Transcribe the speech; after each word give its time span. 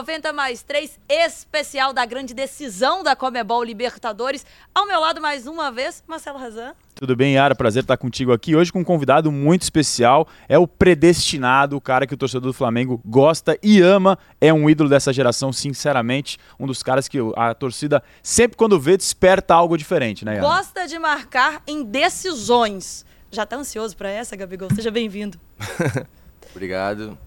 90 0.00 0.32
mais 0.32 0.62
3, 0.62 0.98
especial 1.10 1.92
da 1.92 2.06
grande 2.06 2.32
decisão 2.32 3.02
da 3.02 3.14
Comebol 3.14 3.62
Libertadores. 3.62 4.46
Ao 4.74 4.86
meu 4.86 4.98
lado, 4.98 5.20
mais 5.20 5.46
uma 5.46 5.70
vez, 5.70 6.02
Marcelo 6.06 6.38
Razan. 6.38 6.72
Tudo 6.94 7.14
bem, 7.14 7.34
Yara? 7.34 7.54
Prazer 7.54 7.82
estar 7.82 7.98
contigo 7.98 8.32
aqui. 8.32 8.56
Hoje 8.56 8.72
com 8.72 8.80
um 8.80 8.84
convidado 8.84 9.30
muito 9.30 9.60
especial. 9.60 10.26
É 10.48 10.58
o 10.58 10.66
predestinado, 10.66 11.76
o 11.76 11.82
cara 11.82 12.06
que 12.06 12.14
o 12.14 12.16
torcedor 12.16 12.50
do 12.50 12.54
Flamengo 12.54 12.98
gosta 13.04 13.58
e 13.62 13.82
ama. 13.82 14.18
É 14.40 14.50
um 14.54 14.70
ídolo 14.70 14.88
dessa 14.88 15.12
geração, 15.12 15.52
sinceramente. 15.52 16.38
Um 16.58 16.66
dos 16.66 16.82
caras 16.82 17.06
que 17.06 17.18
a 17.36 17.52
torcida, 17.52 18.02
sempre 18.22 18.56
quando 18.56 18.80
vê, 18.80 18.96
desperta 18.96 19.54
algo 19.54 19.76
diferente, 19.76 20.24
né, 20.24 20.36
Yara? 20.36 20.46
Gosta 20.46 20.88
de 20.88 20.98
marcar 20.98 21.62
em 21.66 21.84
decisões. 21.84 23.04
Já 23.30 23.44
tá 23.44 23.56
ansioso 23.56 23.94
para 23.94 24.08
essa, 24.08 24.34
Gabigol? 24.34 24.70
Seja 24.74 24.90
bem-vindo. 24.90 25.38
Obrigado. 26.52 27.18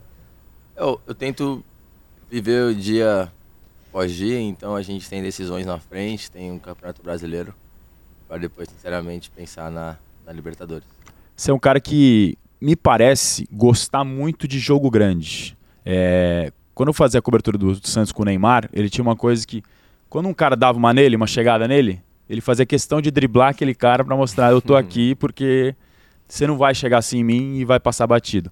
Eu, 0.75 0.99
eu 1.05 1.13
tento 1.13 1.63
viver 2.33 2.63
o 2.63 2.73
dia 2.73 3.31
após 3.89 4.11
dia, 4.11 4.39
então 4.41 4.75
a 4.75 4.81
gente 4.81 5.07
tem 5.07 5.21
decisões 5.21 5.67
na 5.67 5.77
frente, 5.77 6.31
tem 6.31 6.51
um 6.51 6.57
Campeonato 6.57 7.03
Brasileiro, 7.03 7.53
para 8.27 8.39
depois, 8.39 8.67
sinceramente, 8.69 9.29
pensar 9.29 9.69
na, 9.69 9.97
na 10.25 10.33
Libertadores. 10.33 10.87
Você 11.35 11.51
é 11.51 11.53
um 11.53 11.59
cara 11.59 11.79
que 11.79 12.35
me 12.59 12.75
parece 12.75 13.47
gostar 13.51 14.03
muito 14.03 14.47
de 14.47 14.57
jogo 14.57 14.89
grande. 14.89 15.55
É, 15.85 16.51
quando 16.73 16.89
eu 16.89 16.93
fazia 16.93 17.19
a 17.19 17.21
cobertura 17.21 17.55
do 17.55 17.87
Santos 17.87 18.11
com 18.11 18.23
o 18.23 18.25
Neymar, 18.25 18.67
ele 18.73 18.89
tinha 18.89 19.03
uma 19.03 19.15
coisa 19.15 19.45
que, 19.45 19.61
quando 20.09 20.27
um 20.27 20.33
cara 20.33 20.55
dava 20.55 20.75
uma 20.75 20.91
nele, 20.91 21.15
uma 21.15 21.27
chegada 21.27 21.67
nele, 21.67 22.01
ele 22.27 22.41
fazia 22.41 22.65
questão 22.65 22.99
de 22.99 23.11
driblar 23.11 23.49
aquele 23.49 23.75
cara 23.75 24.03
para 24.03 24.15
mostrar: 24.15 24.51
eu 24.51 24.59
tô 24.59 24.75
aqui 24.75 25.13
porque 25.13 25.75
você 26.27 26.47
não 26.47 26.57
vai 26.57 26.73
chegar 26.73 26.97
assim 26.97 27.19
em 27.19 27.23
mim 27.23 27.57
e 27.57 27.65
vai 27.65 27.79
passar 27.79 28.07
batido. 28.07 28.51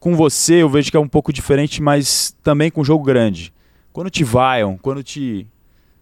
Com 0.00 0.16
você, 0.16 0.54
eu 0.62 0.68
vejo 0.68 0.90
que 0.90 0.96
é 0.96 1.00
um 1.00 1.06
pouco 1.06 1.30
diferente, 1.30 1.82
mas 1.82 2.34
também 2.42 2.70
com 2.70 2.82
jogo 2.82 3.04
grande. 3.04 3.52
Quando 3.92 4.08
te 4.08 4.24
vaiam, 4.24 4.78
quando 4.78 5.02
te 5.02 5.46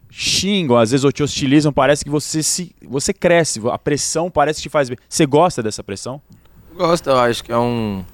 xingam, 0.08 0.76
às 0.76 0.92
vezes 0.92 1.02
ou 1.02 1.10
te 1.10 1.22
hostilizam, 1.22 1.72
parece 1.72 2.04
que 2.04 2.10
você 2.10 2.40
se 2.40 2.74
você 2.86 3.12
cresce, 3.12 3.60
a 3.68 3.76
pressão 3.76 4.30
parece 4.30 4.58
que 4.58 4.68
te 4.68 4.68
faz 4.68 4.88
bem. 4.88 4.96
Você 5.08 5.26
gosta 5.26 5.62
dessa 5.62 5.82
pressão? 5.82 6.22
Gosto, 6.76 7.10
eu 7.10 7.18
acho 7.18 7.42
que 7.42 7.50
é 7.50 7.58
um, 7.58 8.04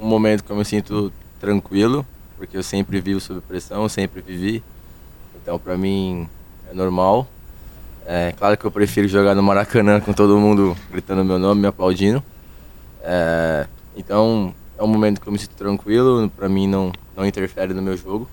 um 0.00 0.06
momento 0.06 0.42
que 0.42 0.50
eu 0.50 0.56
me 0.56 0.64
sinto 0.64 1.12
tranquilo, 1.40 2.04
porque 2.36 2.56
eu 2.56 2.62
sempre 2.62 3.00
vivo 3.00 3.20
sob 3.20 3.40
pressão, 3.42 3.88
sempre 3.88 4.20
vivi. 4.20 4.62
Então, 5.40 5.56
para 5.56 5.76
mim, 5.76 6.28
é 6.68 6.74
normal. 6.74 7.28
É 8.04 8.32
claro 8.36 8.56
que 8.56 8.64
eu 8.64 8.72
prefiro 8.72 9.06
jogar 9.06 9.36
no 9.36 9.42
Maracanã 9.42 10.00
com 10.00 10.12
todo 10.12 10.36
mundo 10.36 10.76
gritando 10.90 11.24
meu 11.24 11.38
nome, 11.38 11.60
me 11.60 11.68
aplaudindo. 11.68 12.22
É, 13.02 13.68
então, 13.96 14.52
momento 14.92 15.20
que 15.20 15.26
eu 15.26 15.32
me 15.32 15.38
sinto 15.38 15.54
tranquilo, 15.54 16.30
para 16.36 16.48
mim 16.48 16.66
não, 16.66 16.92
não 17.16 17.26
interfere 17.26 17.72
no 17.74 17.82
meu 17.82 17.96
jogo. 17.96 18.28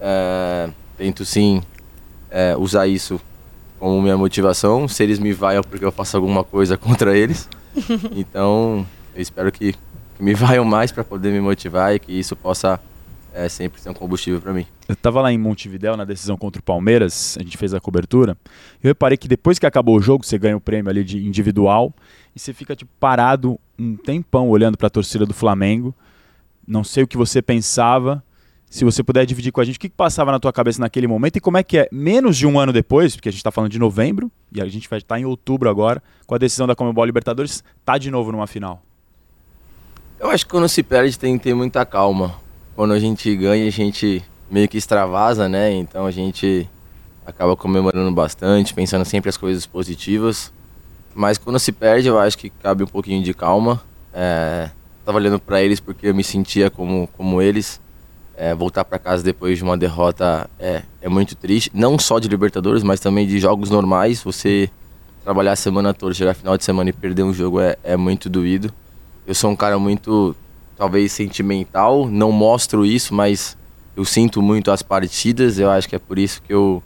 É, 0.00 0.70
tento 0.96 1.24
sim 1.24 1.62
é, 2.30 2.56
usar 2.56 2.86
isso 2.86 3.20
como 3.78 4.00
minha 4.00 4.16
motivação, 4.16 4.86
se 4.86 5.02
eles 5.02 5.18
me 5.18 5.32
vaiam 5.32 5.62
porque 5.62 5.84
eu 5.84 5.90
faço 5.90 6.16
alguma 6.16 6.44
coisa 6.44 6.76
contra 6.78 7.16
eles. 7.16 7.48
Então, 8.12 8.86
eu 9.14 9.22
espero 9.22 9.50
que, 9.52 9.72
que 9.72 10.22
me 10.22 10.34
vaiam 10.34 10.64
mais 10.64 10.90
para 10.90 11.04
poder 11.04 11.32
me 11.32 11.40
motivar 11.40 11.94
e 11.94 11.98
que 11.98 12.12
isso 12.12 12.34
possa 12.34 12.80
é, 13.34 13.48
sempre 13.48 13.80
ser 13.80 13.90
um 13.90 13.94
combustível 13.94 14.40
para 14.40 14.52
mim. 14.52 14.66
Eu 14.88 14.94
estava 14.94 15.20
lá 15.20 15.32
em 15.32 15.38
Montevidéu 15.38 15.96
na 15.96 16.04
decisão 16.04 16.36
contra 16.36 16.60
o 16.60 16.62
Palmeiras, 16.62 17.36
a 17.38 17.42
gente 17.42 17.56
fez 17.56 17.72
a 17.74 17.80
cobertura. 17.80 18.36
Eu 18.82 18.88
reparei 18.88 19.16
que 19.16 19.28
depois 19.28 19.58
que 19.58 19.66
acabou 19.66 19.96
o 19.96 20.02
jogo, 20.02 20.24
você 20.24 20.38
ganha 20.38 20.56
o 20.56 20.60
prêmio 20.60 20.90
ali 20.90 21.04
de 21.04 21.18
individual 21.18 21.92
e 22.34 22.40
você 22.40 22.52
fica 22.52 22.74
tipo, 22.74 22.90
parado 22.98 23.58
um 23.78 23.96
tempão 23.96 24.48
olhando 24.48 24.76
para 24.76 24.88
a 24.88 24.90
torcida 24.90 25.24
do 25.24 25.34
Flamengo. 25.34 25.94
Não 26.66 26.84
sei 26.84 27.04
o 27.04 27.06
que 27.06 27.16
você 27.16 27.40
pensava. 27.40 28.22
Se 28.68 28.84
você 28.84 29.02
puder 29.02 29.26
dividir 29.26 29.50
com 29.50 29.60
a 29.60 29.64
gente 29.64 29.76
o 29.76 29.80
que, 29.80 29.88
que 29.88 29.96
passava 29.96 30.30
na 30.30 30.38
tua 30.38 30.52
cabeça 30.52 30.80
naquele 30.80 31.08
momento 31.08 31.36
e 31.36 31.40
como 31.40 31.56
é 31.56 31.62
que 31.64 31.78
é, 31.78 31.88
menos 31.90 32.36
de 32.36 32.46
um 32.46 32.56
ano 32.56 32.72
depois, 32.72 33.16
porque 33.16 33.28
a 33.28 33.32
gente 33.32 33.40
está 33.40 33.50
falando 33.50 33.72
de 33.72 33.80
novembro 33.80 34.30
e 34.52 34.60
a 34.60 34.68
gente 34.68 34.88
vai 34.88 34.98
estar 34.98 35.16
tá 35.16 35.20
em 35.20 35.24
outubro 35.24 35.68
agora, 35.68 36.00
com 36.24 36.36
a 36.36 36.38
decisão 36.38 36.68
da 36.68 36.76
Comebol 36.76 37.04
Libertadores, 37.04 37.64
tá 37.84 37.98
de 37.98 38.12
novo 38.12 38.30
numa 38.30 38.46
final. 38.46 38.80
Eu 40.20 40.30
acho 40.30 40.44
que 40.44 40.52
quando 40.52 40.68
se 40.68 40.84
perde 40.84 41.18
tem 41.18 41.36
que 41.36 41.44
ter 41.44 41.54
muita 41.54 41.84
calma. 41.84 42.36
Quando 42.80 42.94
a 42.94 42.98
gente 42.98 43.36
ganha, 43.36 43.66
a 43.66 43.70
gente 43.70 44.24
meio 44.50 44.66
que 44.66 44.78
extravasa, 44.78 45.50
né? 45.50 45.70
Então 45.70 46.06
a 46.06 46.10
gente 46.10 46.66
acaba 47.26 47.54
comemorando 47.54 48.10
bastante, 48.10 48.72
pensando 48.72 49.04
sempre 49.04 49.28
as 49.28 49.36
coisas 49.36 49.66
positivas. 49.66 50.50
Mas 51.14 51.36
quando 51.36 51.58
se 51.58 51.72
perde, 51.72 52.08
eu 52.08 52.18
acho 52.18 52.38
que 52.38 52.48
cabe 52.48 52.82
um 52.82 52.86
pouquinho 52.86 53.22
de 53.22 53.34
calma. 53.34 53.82
É, 54.14 54.70
tava 55.04 55.18
olhando 55.18 55.38
para 55.38 55.60
eles 55.60 55.78
porque 55.78 56.06
eu 56.06 56.14
me 56.14 56.24
sentia 56.24 56.70
como, 56.70 57.06
como 57.08 57.42
eles. 57.42 57.78
É, 58.34 58.54
voltar 58.54 58.82
para 58.86 58.98
casa 58.98 59.22
depois 59.22 59.58
de 59.58 59.62
uma 59.62 59.76
derrota 59.76 60.48
é, 60.58 60.80
é 61.02 61.08
muito 61.10 61.36
triste. 61.36 61.70
Não 61.74 61.98
só 61.98 62.18
de 62.18 62.28
Libertadores, 62.28 62.82
mas 62.82 62.98
também 62.98 63.26
de 63.26 63.38
jogos 63.38 63.68
normais. 63.68 64.22
Você 64.22 64.70
trabalhar 65.22 65.52
a 65.52 65.56
semana 65.56 65.92
toda, 65.92 66.14
chegar 66.14 66.32
final 66.32 66.56
de 66.56 66.64
semana 66.64 66.88
e 66.88 66.94
perder 66.94 67.24
um 67.24 67.34
jogo 67.34 67.60
é, 67.60 67.76
é 67.84 67.94
muito 67.94 68.30
doído. 68.30 68.72
Eu 69.26 69.34
sou 69.34 69.50
um 69.50 69.54
cara 69.54 69.78
muito, 69.78 70.34
talvez, 70.80 71.12
sentimental. 71.12 72.08
Não 72.08 72.32
mostro 72.32 72.86
isso, 72.86 73.12
mas 73.12 73.54
eu 73.94 74.02
sinto 74.02 74.40
muito 74.40 74.70
as 74.70 74.80
partidas. 74.80 75.58
Eu 75.58 75.70
acho 75.70 75.86
que 75.86 75.94
é 75.94 75.98
por 75.98 76.18
isso 76.18 76.40
que 76.40 76.54
eu 76.54 76.82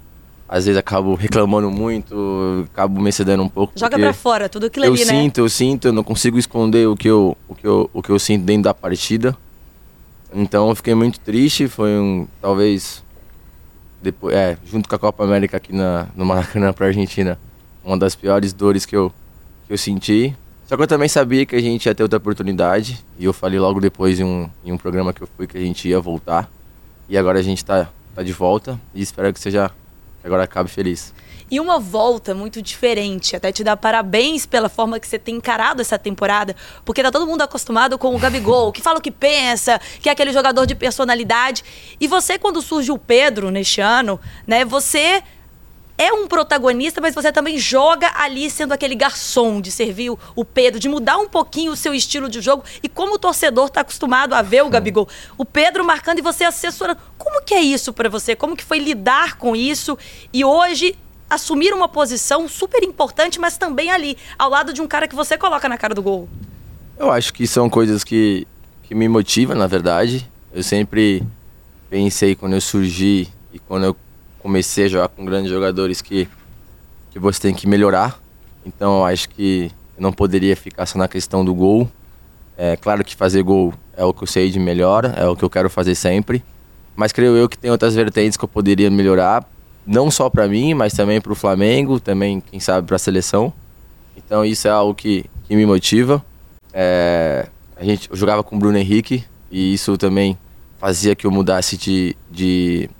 às 0.49 0.65
vezes 0.65 0.77
acabo 0.77 1.15
reclamando 1.15 1.71
muito, 1.71 2.67
acabo 2.73 3.01
me 3.01 3.13
cedendo 3.13 3.45
um 3.45 3.49
pouco. 3.49 3.73
Joga 3.77 3.97
pra 3.97 4.13
fora, 4.13 4.49
tudo 4.49 4.67
aquilo 4.67 4.87
eu 4.87 4.95
ali, 4.95 5.05
né? 5.05 5.13
Eu 5.13 5.17
sinto, 5.17 5.39
eu 5.39 5.49
sinto, 5.49 5.89
eu 5.89 5.93
não 5.93 6.03
consigo 6.03 6.37
esconder 6.37 6.89
o 6.89 6.97
que 6.97 7.09
eu, 7.09 7.37
o, 7.47 7.55
que 7.55 7.67
eu, 7.67 7.89
o 7.93 8.03
que 8.03 8.11
eu 8.11 8.19
sinto 8.19 8.45
dentro 8.45 8.65
da 8.65 8.75
partida. 8.75 9.37
Então 10.35 10.69
eu 10.69 10.75
fiquei 10.75 10.95
muito 10.97 11.21
triste, 11.21 11.69
foi 11.69 11.97
um, 11.97 12.27
talvez, 12.43 13.01
depois, 14.03 14.35
é, 14.35 14.59
junto 14.67 14.89
com 14.89 14.95
a 14.97 14.99
Copa 14.99 15.23
América 15.23 15.57
aqui 15.57 15.73
na, 15.73 16.09
no 16.17 16.25
Maracanã 16.25 16.73
pra 16.73 16.89
Argentina, 16.89 17.39
uma 17.85 17.97
das 17.97 18.17
piores 18.17 18.53
dores 18.53 18.85
que 18.85 18.97
eu, 18.97 19.13
que 19.69 19.73
eu 19.73 19.79
senti. 19.79 20.37
Só 20.75 20.77
que 20.77 20.83
eu 20.83 20.89
também 20.89 21.09
sabia 21.09 21.47
que 21.47 21.55
a 21.55 21.61
gente 21.61 21.87
ia 21.87 21.95
ter 21.95 22.03
outra 22.03 22.17
oportunidade, 22.17 22.99
e 23.17 23.27
eu 23.27 23.33
falei 23.33 23.61
logo 23.61 23.81
depois 23.81 24.19
em 24.19 24.25
um, 24.25 24.51
em 24.65 24.73
um 24.73 24.77
programa 24.77 25.13
que 25.13 25.23
eu 25.23 25.29
fui 25.37 25.47
que 25.47 25.57
a 25.57 25.61
gente 25.61 25.89
ia 25.89 26.01
voltar. 26.01 26.51
E 27.09 27.17
agora 27.17 27.39
a 27.39 27.43
gente 27.43 27.65
tá, 27.65 27.89
tá 28.13 28.25
de 28.25 28.33
volta, 28.33 28.81
e 28.93 29.01
espero 29.01 29.33
que 29.33 29.39
seja 29.39 29.71
agora 30.25 30.43
acabe 30.43 30.69
feliz. 30.69 31.15
E 31.49 31.61
uma 31.61 31.79
volta 31.79 32.35
muito 32.35 32.61
diferente, 32.61 33.37
até 33.37 33.53
te 33.53 33.63
dar 33.63 33.77
parabéns 33.77 34.47
pela 34.47 34.69
forma 34.69 34.99
que 34.99 35.07
você 35.07 35.17
tem 35.17 35.37
encarado 35.37 35.81
essa 35.81 35.97
temporada, 35.97 36.57
porque 36.85 37.05
tá 37.05 37.13
todo 37.13 37.25
mundo 37.25 37.43
acostumado 37.43 37.97
com 37.97 38.13
o 38.13 38.19
Gabigol, 38.19 38.73
que 38.73 38.83
fala 38.83 38.99
o 38.99 39.01
que 39.01 39.13
pensa, 39.13 39.81
que 40.01 40.09
é 40.09 40.13
aquele 40.13 40.33
jogador 40.33 40.67
de 40.67 40.75
personalidade. 40.75 41.63
E 42.01 42.09
você, 42.09 42.37
quando 42.37 42.61
surge 42.61 42.91
o 42.91 42.99
Pedro 42.99 43.49
neste 43.53 43.81
ano, 43.81 44.19
né, 44.45 44.65
você 44.65 45.23
é 45.97 46.13
um 46.13 46.27
protagonista, 46.27 47.01
mas 47.01 47.15
você 47.15 47.31
também 47.31 47.57
joga 47.57 48.11
ali 48.17 48.51
sendo 48.51 48.73
aquele 48.73 48.95
garçom 48.95 49.61
de 49.61 49.71
servir 49.71 50.11
o 50.11 50.45
Pedro, 50.45 50.81
de 50.81 50.89
mudar 50.89 51.19
um 51.19 51.29
pouquinho 51.29 51.73
o 51.73 51.77
seu 51.77 51.95
estilo 51.95 52.29
de 52.29 52.41
jogo. 52.41 52.65
E 52.83 52.89
como 52.89 53.15
o 53.15 53.19
torcedor 53.19 53.67
está 53.67 53.83
acostumado 53.83 54.35
a 54.35 54.43
ver 54.43 54.65
o 54.65 54.69
Gabigol, 54.69 55.09
o 55.39 55.45
Pedro 55.45 55.85
marcando 55.85 56.19
e 56.19 56.23
você 56.23 56.45
assessorando. 56.45 57.01
Como 57.17 57.43
que 57.45 57.55
é 57.55 57.61
isso 57.61 57.93
para 57.93 58.09
você? 58.09 58.35
Como 58.35 58.57
que 58.57 58.65
foi 58.65 58.79
lidar 58.79 59.37
com 59.37 59.55
isso 59.55 59.97
e 60.33 60.45
hoje 60.45 60.97
assumir 61.31 61.73
uma 61.73 61.89
posição 61.89 62.49
super 62.49 62.83
importante, 62.83 63.41
mas 63.41 63.57
também 63.57 63.91
ali, 63.91 64.17
ao 64.39 64.51
lado 64.51 64.73
de 64.73 64.83
um 64.83 64.87
cara 64.87 65.07
que 65.09 65.15
você 65.15 65.39
coloca 65.39 65.69
na 65.69 65.79
cara 65.79 65.95
do 65.95 66.03
gol? 66.03 66.29
Eu 66.99 67.11
acho 67.11 67.33
que 67.33 67.47
são 67.47 67.71
coisas 67.71 68.05
que, 68.05 68.47
que 68.83 68.95
me 68.95 69.09
motivam, 69.09 69.57
na 69.57 69.67
verdade. 69.67 70.29
Eu 70.53 70.63
sempre 70.63 71.23
pensei 71.89 72.35
quando 72.35 72.55
eu 72.55 72.61
surgi 72.61 73.29
e 73.53 73.59
quando 73.59 73.85
eu 73.85 73.97
comecei 74.45 74.85
a 74.85 74.89
jogar 74.89 75.09
com 75.09 75.25
grandes 75.25 75.51
jogadores 75.51 76.03
que, 76.03 76.29
que 77.11 77.19
você 77.19 77.41
tem 77.41 77.55
que 77.55 77.67
melhorar. 77.67 78.21
Então 78.67 79.03
acho 79.03 79.31
que 79.31 79.71
não 79.99 80.13
poderia 80.13 80.55
ficar 80.55 80.85
só 80.85 80.99
na 80.99 81.09
questão 81.09 81.43
do 81.43 81.55
gol. 81.55 81.89
É 82.55 82.77
claro 82.77 83.03
que 83.03 83.17
fazer 83.17 83.43
gol 83.43 83.73
é 83.97 84.05
o 84.05 84.13
que 84.13 84.23
eu 84.23 84.27
sei 84.27 84.51
de 84.51 84.61
melhor, 84.61 85.11
é 85.17 85.27
o 85.27 85.35
que 85.35 85.43
eu 85.43 85.49
quero 85.49 85.71
fazer 85.71 85.95
sempre. 85.95 86.45
Mas 86.95 87.11
creio 87.11 87.35
eu 87.35 87.49
que 87.49 87.57
tem 87.57 87.71
outras 87.71 87.95
vertentes 87.95 88.37
que 88.37 88.45
eu 88.45 88.49
poderia 88.49 88.91
melhorar, 88.91 89.49
não 89.87 90.11
só 90.11 90.29
para 90.29 90.47
mim, 90.47 90.75
mas 90.75 90.93
também 90.93 91.23
para 91.23 91.33
o 91.33 91.35
Flamengo, 91.35 91.99
também, 91.99 92.39
quem 92.39 92.61
sabe, 92.61 92.87
para 92.87 92.97
a 92.97 92.99
seleção. 92.99 93.51
Então 94.15 94.45
isso 94.45 94.69
é 94.69 94.71
algo 94.71 94.95
que, 94.95 95.25
que 95.49 95.57
me 95.57 95.65
motiva. 95.65 96.23
É, 96.71 97.49
a 97.75 97.83
gente, 97.83 98.11
eu 98.11 98.17
jogava 98.17 98.43
com 98.43 98.57
o 98.57 98.59
Bruno 98.59 98.77
Henrique 98.77 99.25
e 99.51 99.73
isso 99.73 99.97
também 99.97 100.37
fazia 100.79 101.17
que 101.17 101.27
eu 101.27 101.31
mudasse 101.31 101.79
de, 101.79 102.15
de, 102.31 102.91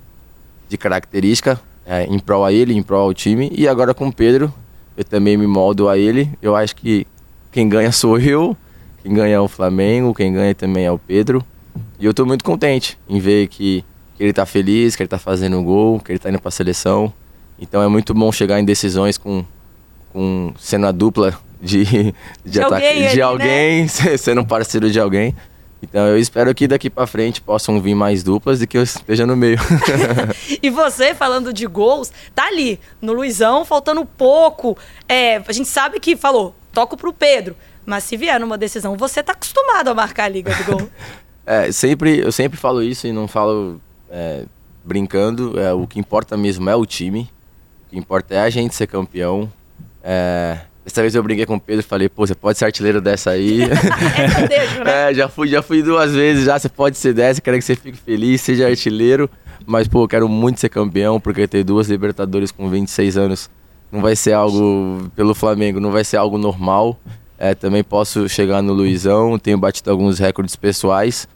de 0.67 0.77
característica 0.77 1.59
é, 1.85 2.05
em 2.05 2.19
prol 2.19 2.43
a 2.43 2.51
ele, 2.51 2.73
em 2.73 2.81
prol 2.81 3.01
ao 3.01 3.13
time. 3.13 3.51
E 3.55 3.67
agora 3.67 3.93
com 3.93 4.07
o 4.07 4.13
Pedro, 4.13 4.53
eu 4.97 5.03
também 5.03 5.37
me 5.37 5.47
moldo 5.47 5.87
a 5.87 5.97
ele. 5.97 6.29
Eu 6.41 6.55
acho 6.55 6.75
que 6.75 7.05
quem 7.51 7.69
ganha 7.69 7.91
sou 7.91 8.19
eu, 8.19 8.55
quem 9.03 9.13
ganha 9.13 9.35
é 9.35 9.39
o 9.39 9.47
Flamengo, 9.47 10.13
quem 10.13 10.33
ganha 10.33 10.55
também 10.55 10.85
é 10.85 10.91
o 10.91 10.97
Pedro. 10.97 11.45
E 11.99 12.05
eu 12.05 12.11
estou 12.11 12.25
muito 12.25 12.43
contente 12.43 12.97
em 13.07 13.19
ver 13.19 13.47
que, 13.47 13.83
que 14.15 14.23
ele 14.23 14.31
está 14.31 14.45
feliz, 14.45 14.95
que 14.95 15.03
ele 15.03 15.07
está 15.07 15.19
fazendo 15.19 15.61
gol, 15.61 15.99
que 15.99 16.11
ele 16.11 16.17
está 16.17 16.29
indo 16.29 16.39
para 16.39 16.49
a 16.49 16.51
seleção. 16.51 17.13
Então 17.59 17.81
é 17.81 17.87
muito 17.87 18.13
bom 18.13 18.31
chegar 18.31 18.59
em 18.59 18.65
decisões 18.65 19.17
com, 19.17 19.45
com 20.11 20.53
sendo 20.57 20.87
a 20.87 20.91
dupla 20.91 21.37
de, 21.61 21.85
de, 21.85 22.13
de 22.45 22.61
alguém, 22.61 23.01
de 23.01 23.07
ali, 23.07 23.21
alguém 23.21 23.81
né? 24.03 24.17
sendo 24.17 24.41
um 24.41 24.45
parceiro 24.45 24.89
de 24.89 24.99
alguém. 24.99 25.35
Então 25.81 26.07
eu 26.07 26.17
espero 26.17 26.53
que 26.55 26.67
daqui 26.67 26.89
para 26.89 27.05
frente 27.05 27.41
possam 27.41 27.79
vir 27.79 27.93
mais 27.93 28.23
duplas 28.23 28.61
e 28.61 28.67
que 28.67 28.77
eu 28.77 28.83
esteja 28.83 29.25
no 29.25 29.35
meio. 29.35 29.57
e 30.61 30.69
você, 30.69 31.13
falando 31.13 31.53
de 31.53 31.65
gols, 31.67 32.11
tá 32.33 32.47
ali 32.47 32.79
no 33.01 33.13
Luizão, 33.13 33.63
faltando 33.63 34.05
pouco. 34.05 34.77
É, 35.07 35.37
a 35.37 35.51
gente 35.51 35.67
sabe 35.67 35.99
que 35.99 36.15
falou, 36.15 36.55
toco 36.73 36.97
pro 36.97 37.13
Pedro. 37.13 37.55
Mas 37.85 38.03
se 38.03 38.17
vier 38.17 38.39
numa 38.39 38.57
decisão, 38.57 38.97
você 38.97 39.21
tá 39.21 39.33
acostumado 39.33 39.89
a 39.89 39.93
marcar 39.93 40.25
a 40.25 40.29
liga 40.29 40.53
do 40.55 40.63
gol. 40.63 40.89
é, 41.45 41.71
sempre, 41.71 42.19
eu 42.19 42.31
sempre 42.31 42.57
falo 42.57 42.81
isso 42.81 43.05
e 43.05 43.11
não 43.11 43.27
falo 43.27 43.79
é, 44.09 44.45
brincando. 44.83 45.59
É, 45.59 45.71
o 45.71 45.85
que 45.85 45.99
importa 45.99 46.35
mesmo 46.35 46.67
é 46.69 46.75
o 46.75 46.85
time. 46.85 47.29
O 47.85 47.89
que 47.91 47.97
importa 47.97 48.33
é 48.33 48.39
a 48.39 48.49
gente 48.49 48.73
ser 48.73 48.87
campeão. 48.87 49.51
É, 50.03 50.61
Dessa 50.85 51.01
vez 51.01 51.15
eu 51.15 51.23
brinquei 51.23 51.47
com 51.47 51.55
o 51.55 51.59
Pedro 51.59 51.79
e 51.79 51.83
falei, 51.83 52.07
pô, 52.07 52.27
você 52.27 52.35
pode 52.35 52.59
ser 52.59 52.65
artilheiro 52.65 53.01
dessa 53.01 53.31
aí. 53.31 53.63
é 53.65 53.67
né? 53.67 55.09
É, 55.09 55.13
já 55.15 55.27
fui, 55.27 55.47
já 55.47 55.63
fui 55.63 55.81
duas 55.81 56.13
vezes 56.13 56.45
já, 56.45 56.59
você 56.59 56.69
pode 56.69 56.95
ser 56.97 57.11
dessa, 57.11 57.41
quero 57.41 57.57
que 57.57 57.63
você 57.63 57.75
fique 57.75 57.97
feliz, 57.97 58.39
seja 58.41 58.67
artilheiro. 58.67 59.27
Mas, 59.65 59.87
pô, 59.87 60.07
quero 60.07 60.29
muito 60.29 60.59
ser 60.59 60.69
campeão, 60.69 61.19
porque 61.19 61.47
ter 61.47 61.63
duas 61.63 61.89
Libertadores 61.89 62.51
com 62.51 62.69
26 62.69 63.17
anos 63.17 63.49
não 63.91 63.99
vai 63.99 64.15
ser 64.15 64.33
algo, 64.33 65.09
pelo 65.15 65.33
Flamengo, 65.33 65.79
não 65.79 65.91
vai 65.91 66.03
ser 66.03 66.17
algo 66.17 66.37
normal. 66.37 66.99
É, 67.37 67.55
também 67.55 67.83
posso 67.83 68.29
chegar 68.29 68.61
no 68.61 68.71
Luizão, 68.71 69.39
tenho 69.39 69.57
batido 69.57 69.89
alguns 69.89 70.19
recordes 70.19 70.55
pessoais. 70.55 71.27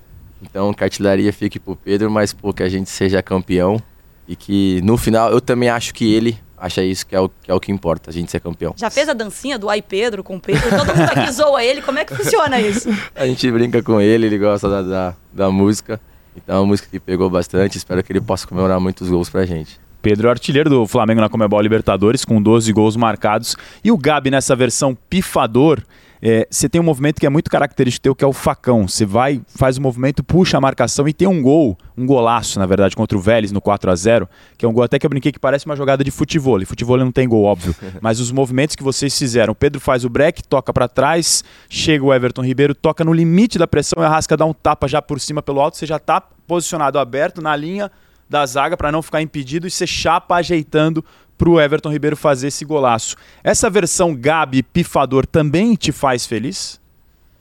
Então, 0.41 0.73
que 0.73 0.83
a 0.83 0.85
artilharia 0.85 1.33
fique 1.33 1.59
pro 1.59 1.75
Pedro, 1.75 2.09
mas, 2.11 2.33
pô, 2.33 2.53
que 2.53 2.61
a 2.61 2.69
gente 2.69 2.89
seja 2.89 3.21
campeão. 3.23 3.81
E 4.27 4.35
que 4.35 4.79
no 4.83 4.95
final, 4.95 5.31
eu 5.31 5.41
também 5.41 5.69
acho 5.69 5.91
que 5.91 6.13
ele 6.13 6.37
acha 6.59 6.83
isso 6.83 7.05
que 7.05 7.15
é, 7.15 7.19
o, 7.19 7.29
que 7.29 7.49
é 7.49 7.53
o 7.53 7.59
que 7.59 7.71
importa, 7.71 8.09
a 8.09 8.13
gente 8.13 8.29
ser 8.29 8.39
campeão. 8.39 8.73
Já 8.77 8.89
fez 8.89 9.09
a 9.09 9.13
dancinha 9.13 9.57
do 9.57 9.69
Ai 9.69 9.81
Pedro 9.81 10.23
com 10.23 10.35
o 10.35 10.39
Pedro? 10.39 10.69
Todo 10.69 10.95
mundo 10.95 11.09
aqui 11.11 11.31
zoa 11.33 11.63
ele, 11.63 11.81
como 11.81 11.97
é 11.99 12.05
que 12.05 12.15
funciona 12.15 12.59
isso? 12.59 12.89
A 13.15 13.25
gente 13.25 13.49
brinca 13.51 13.81
com 13.81 13.99
ele, 13.99 14.25
ele 14.25 14.37
gosta 14.37 14.69
da, 14.69 14.81
da, 14.81 15.15
da 15.31 15.51
música. 15.51 15.99
Então 16.35 16.57
é 16.57 16.59
uma 16.59 16.67
música 16.67 16.87
que 16.89 16.99
pegou 16.99 17.29
bastante, 17.29 17.77
espero 17.77 18.03
que 18.03 18.11
ele 18.11 18.21
possa 18.21 18.47
comemorar 18.47 18.79
muitos 18.79 19.09
gols 19.09 19.29
pra 19.29 19.45
gente. 19.45 19.79
Pedro, 20.01 20.29
artilheiro 20.29 20.69
do 20.69 20.87
Flamengo 20.87 21.21
na 21.21 21.29
Comebol 21.29 21.61
Libertadores, 21.61 22.23
com 22.23 22.41
12 22.41 22.71
gols 22.71 22.95
marcados. 22.95 23.55
E 23.83 23.91
o 23.91 23.97
Gabi 23.97 24.31
nessa 24.31 24.55
versão 24.55 24.97
pifador, 25.09 25.81
é, 26.21 26.47
você 26.49 26.67
tem 26.67 26.79
um 26.79 26.83
movimento 26.83 27.19
que 27.19 27.25
é 27.25 27.29
muito 27.29 27.49
característico 27.49 28.03
teu, 28.03 28.15
que 28.15 28.23
é 28.23 28.27
o 28.27 28.33
facão. 28.33 28.87
Você 28.87 29.05
vai, 29.05 29.41
faz 29.47 29.77
o 29.77 29.81
movimento, 29.81 30.23
puxa 30.23 30.57
a 30.57 30.61
marcação 30.61 31.07
e 31.07 31.13
tem 31.13 31.27
um 31.27 31.41
gol, 31.41 31.77
um 31.97 32.05
golaço, 32.05 32.59
na 32.59 32.65
verdade, 32.65 32.95
contra 32.95 33.17
o 33.17 33.21
Vélez 33.21 33.51
no 33.51 33.61
4 33.61 33.91
a 33.91 33.95
0 33.95 34.29
que 34.57 34.65
é 34.65 34.69
um 34.69 34.73
gol 34.73 34.83
até 34.83 34.99
que 34.99 35.05
eu 35.05 35.09
brinquei 35.09 35.31
que 35.31 35.39
parece 35.39 35.65
uma 35.65 35.75
jogada 35.75 36.03
de 36.03 36.11
futebol. 36.11 36.59
Futebol 36.65 36.97
não 36.97 37.11
tem 37.11 37.27
gol, 37.27 37.43
óbvio. 37.43 37.75
Mas 38.01 38.19
os 38.19 38.31
movimentos 38.31 38.75
que 38.75 38.83
vocês 38.83 39.17
fizeram. 39.17 39.51
O 39.51 39.55
Pedro 39.55 39.79
faz 39.79 40.03
o 40.03 40.09
break, 40.09 40.43
toca 40.43 40.73
para 40.73 40.87
trás, 40.87 41.43
chega 41.69 42.03
o 42.03 42.13
Everton 42.13 42.43
Ribeiro, 42.43 42.75
toca 42.75 43.03
no 43.03 43.13
limite 43.13 43.57
da 43.57 43.67
pressão 43.67 44.01
e 44.01 44.05
a 44.05 44.09
Rasca 44.09 44.35
dá 44.35 44.45
um 44.45 44.53
tapa 44.53 44.87
já 44.87 45.01
por 45.01 45.19
cima 45.19 45.41
pelo 45.41 45.59
alto, 45.61 45.77
você 45.77 45.85
já 45.85 45.97
está 45.97 46.21
posicionado 46.21 46.99
aberto 46.99 47.41
na 47.41 47.55
linha 47.55 47.91
da 48.29 48.45
zaga 48.45 48.77
para 48.77 48.91
não 48.91 49.01
ficar 49.01 49.21
impedido 49.21 49.67
e 49.67 49.71
você 49.71 49.87
chapa 49.87 50.35
ajeitando 50.35 51.03
para 51.37 51.49
o 51.49 51.59
Everton 51.59 51.89
Ribeiro 51.89 52.15
fazer 52.15 52.47
esse 52.47 52.63
golaço. 52.65 53.15
Essa 53.43 53.69
versão 53.69 54.13
Gabi 54.13 54.61
Pifador 54.61 55.25
também 55.25 55.73
te 55.75 55.91
faz 55.91 56.25
feliz? 56.25 56.79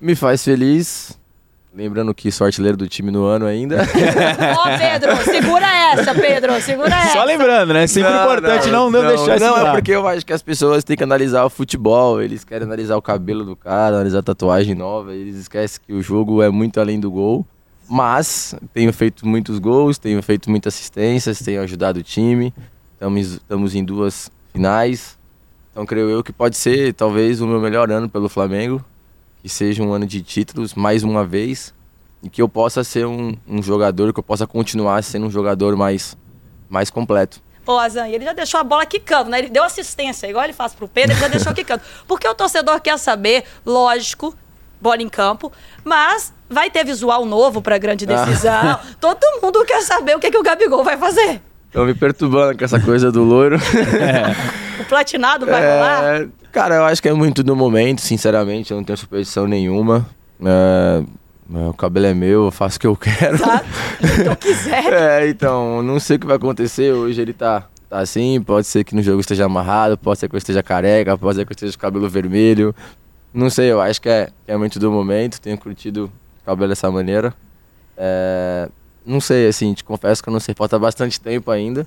Me 0.00 0.14
faz 0.14 0.44
feliz. 0.44 1.18
Lembrando 1.74 2.14
que 2.14 2.32
sou 2.32 2.46
artilheiro 2.46 2.76
do 2.76 2.88
time 2.88 3.10
no 3.10 3.24
ano 3.24 3.46
ainda. 3.46 3.82
Ó, 4.56 4.62
oh, 4.62 4.78
Pedro, 4.78 5.16
segura 5.24 5.66
essa, 5.92 6.14
Pedro, 6.14 6.60
segura 6.60 6.88
essa. 6.88 7.12
Só 7.12 7.24
lembrando, 7.24 7.72
né? 7.72 7.86
Sempre 7.86 8.10
não, 8.10 8.22
importante 8.24 8.68
não, 8.68 8.90
não, 8.90 9.02
não, 9.02 9.08
deixar 9.08 9.36
isso. 9.36 9.44
Não, 9.44 9.66
é 9.66 9.72
porque 9.72 9.92
eu 9.92 10.06
acho 10.08 10.24
que 10.24 10.32
as 10.32 10.42
pessoas 10.42 10.82
têm 10.82 10.96
que 10.96 11.04
analisar 11.04 11.44
o 11.44 11.50
futebol, 11.50 12.22
eles 12.22 12.42
querem 12.42 12.66
analisar 12.66 12.96
o 12.96 13.02
cabelo 13.02 13.44
do 13.44 13.54
cara, 13.54 13.96
analisar 13.96 14.20
a 14.20 14.22
tatuagem 14.22 14.74
nova, 14.74 15.14
eles 15.14 15.36
esquecem 15.36 15.80
que 15.86 15.92
o 15.92 16.02
jogo 16.02 16.42
é 16.42 16.48
muito 16.50 16.80
além 16.80 16.98
do 16.98 17.10
gol. 17.10 17.46
Mas 17.88 18.54
tenho 18.74 18.92
feito 18.92 19.26
muitos 19.26 19.58
gols, 19.58 19.96
tenho 19.96 20.22
feito 20.22 20.50
muitas 20.50 20.74
assistências, 20.74 21.38
tenho 21.38 21.62
ajudado 21.62 22.00
o 22.00 22.02
time. 22.02 22.52
Estamos, 22.92 23.32
estamos 23.32 23.74
em 23.74 23.82
duas 23.82 24.30
finais. 24.52 25.18
Então 25.72 25.86
creio 25.86 26.10
eu 26.10 26.22
que 26.22 26.32
pode 26.32 26.56
ser 26.56 26.92
talvez 26.92 27.40
o 27.40 27.46
meu 27.46 27.60
melhor 27.60 27.90
ano 27.90 28.08
pelo 28.08 28.28
Flamengo. 28.28 28.84
Que 29.40 29.48
seja 29.48 29.82
um 29.82 29.92
ano 29.92 30.06
de 30.06 30.20
títulos 30.22 30.74
mais 30.74 31.02
uma 31.02 31.24
vez. 31.24 31.72
E 32.22 32.28
que 32.28 32.42
eu 32.42 32.48
possa 32.48 32.84
ser 32.84 33.06
um, 33.06 33.34
um 33.46 33.62
jogador, 33.62 34.12
que 34.12 34.18
eu 34.18 34.24
possa 34.24 34.46
continuar 34.46 35.02
sendo 35.02 35.26
um 35.26 35.30
jogador 35.30 35.76
mais, 35.76 36.16
mais 36.68 36.90
completo. 36.90 37.40
Ô, 37.64 37.78
Azan, 37.78 38.08
ele 38.08 38.24
já 38.24 38.32
deixou 38.32 38.58
a 38.58 38.64
bola 38.64 38.84
quicando, 38.84 39.30
né? 39.30 39.38
Ele 39.38 39.50
deu 39.50 39.62
assistência, 39.62 40.26
igual 40.26 40.44
ele 40.44 40.54
faz 40.54 40.74
pro 40.74 40.88
Pedro, 40.88 41.12
ele 41.12 41.20
já 41.20 41.28
deixou 41.28 41.54
quicando. 41.54 41.82
Porque 42.06 42.26
o 42.26 42.34
torcedor 42.34 42.80
quer 42.80 42.98
saber, 42.98 43.44
lógico, 43.64 44.34
bola 44.80 45.02
em 45.02 45.08
campo, 45.08 45.52
mas 45.84 46.32
vai 46.48 46.70
ter 46.70 46.84
visual 46.84 47.24
novo 47.24 47.60
para 47.60 47.78
grande 47.78 48.06
decisão. 48.06 48.52
Ah. 48.52 48.80
Todo 49.00 49.20
mundo 49.42 49.64
quer 49.64 49.82
saber 49.82 50.16
o 50.16 50.18
que, 50.18 50.30
que 50.30 50.38
o 50.38 50.42
Gabigol 50.42 50.82
vai 50.84 50.96
fazer. 50.96 51.40
Estão 51.66 51.84
me 51.84 51.94
perturbando 51.94 52.56
com 52.56 52.64
essa 52.64 52.80
coisa 52.80 53.12
do 53.12 53.22
loiro. 53.22 53.56
É. 53.56 54.58
O 54.78 54.84
platinado 54.84 55.44
vai 55.44 55.60
é, 55.60 55.74
rolar? 55.74 56.28
Cara, 56.52 56.76
eu 56.76 56.84
acho 56.84 57.02
que 57.02 57.08
é 57.08 57.12
muito 57.12 57.42
do 57.42 57.56
momento, 57.56 58.00
sinceramente. 58.00 58.70
Eu 58.70 58.76
não 58.76 58.84
tenho 58.84 58.96
superstição 58.96 59.46
nenhuma. 59.46 60.06
É, 60.40 61.02
o 61.68 61.74
cabelo 61.74 62.06
é 62.06 62.14
meu, 62.14 62.44
eu 62.44 62.50
faço 62.50 62.76
o 62.76 62.80
que 62.80 62.86
eu 62.86 62.96
quero. 62.96 63.38
Tá, 63.38 63.62
o 64.00 64.22
que 64.22 64.28
eu 64.28 64.36
quiser. 64.36 64.92
É, 64.92 65.28
então, 65.28 65.82
não 65.82 65.98
sei 65.98 66.16
o 66.16 66.20
que 66.20 66.26
vai 66.26 66.36
acontecer. 66.36 66.92
Hoje 66.92 67.20
ele 67.20 67.32
tá, 67.32 67.66
tá 67.90 67.98
assim, 67.98 68.40
pode 68.40 68.66
ser 68.66 68.84
que 68.84 68.94
no 68.94 69.02
jogo 69.02 69.20
esteja 69.20 69.46
amarrado, 69.46 69.98
pode 69.98 70.20
ser 70.20 70.28
que 70.28 70.36
eu 70.36 70.38
esteja 70.38 70.62
careca, 70.62 71.18
pode 71.18 71.36
ser 71.36 71.44
que 71.44 71.52
eu 71.52 71.54
esteja 71.54 71.72
com 71.72 71.80
cabelo 71.80 72.08
vermelho. 72.08 72.74
Não 73.32 73.50
sei, 73.50 73.72
eu 73.72 73.80
acho 73.80 74.00
que 74.00 74.08
é, 74.08 74.30
é 74.46 74.56
muito 74.56 74.78
do 74.78 74.90
momento. 74.90 75.40
Tenho 75.40 75.58
curtido 75.58 76.10
cabelo 76.48 76.68
dessa 76.70 76.90
maneira. 76.90 77.34
É, 77.96 78.68
não 79.04 79.20
sei, 79.20 79.48
assim, 79.48 79.74
te 79.74 79.84
confesso 79.84 80.22
que 80.22 80.28
eu 80.28 80.32
não 80.32 80.40
sei. 80.40 80.54
Falta 80.54 80.78
bastante 80.78 81.20
tempo 81.20 81.50
ainda. 81.50 81.86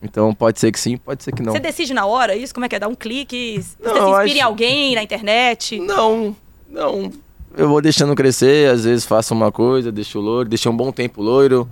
Então 0.00 0.32
pode 0.32 0.60
ser 0.60 0.70
que 0.70 0.78
sim, 0.78 0.96
pode 0.96 1.24
ser 1.24 1.32
que 1.32 1.42
não. 1.42 1.52
Você 1.52 1.58
decide 1.58 1.92
na 1.92 2.06
hora 2.06 2.36
isso? 2.36 2.54
Como 2.54 2.64
é 2.64 2.68
que 2.68 2.76
é? 2.76 2.78
Dá 2.78 2.86
um 2.86 2.94
clique? 2.94 3.60
Você 3.60 3.76
não, 3.82 3.94
se 3.94 3.98
inspira 3.98 4.22
acho... 4.22 4.36
em 4.36 4.40
alguém 4.40 4.94
na 4.94 5.02
internet? 5.02 5.80
Não, 5.80 6.36
não. 6.70 7.10
Eu 7.56 7.68
vou 7.68 7.80
deixando 7.80 8.14
crescer, 8.14 8.70
às 8.70 8.84
vezes 8.84 9.04
faço 9.04 9.34
uma 9.34 9.50
coisa, 9.50 9.90
deixo 9.90 10.20
loiro, 10.20 10.48
deixei 10.48 10.70
um 10.70 10.76
bom 10.76 10.92
tempo 10.92 11.20
loiro. 11.20 11.68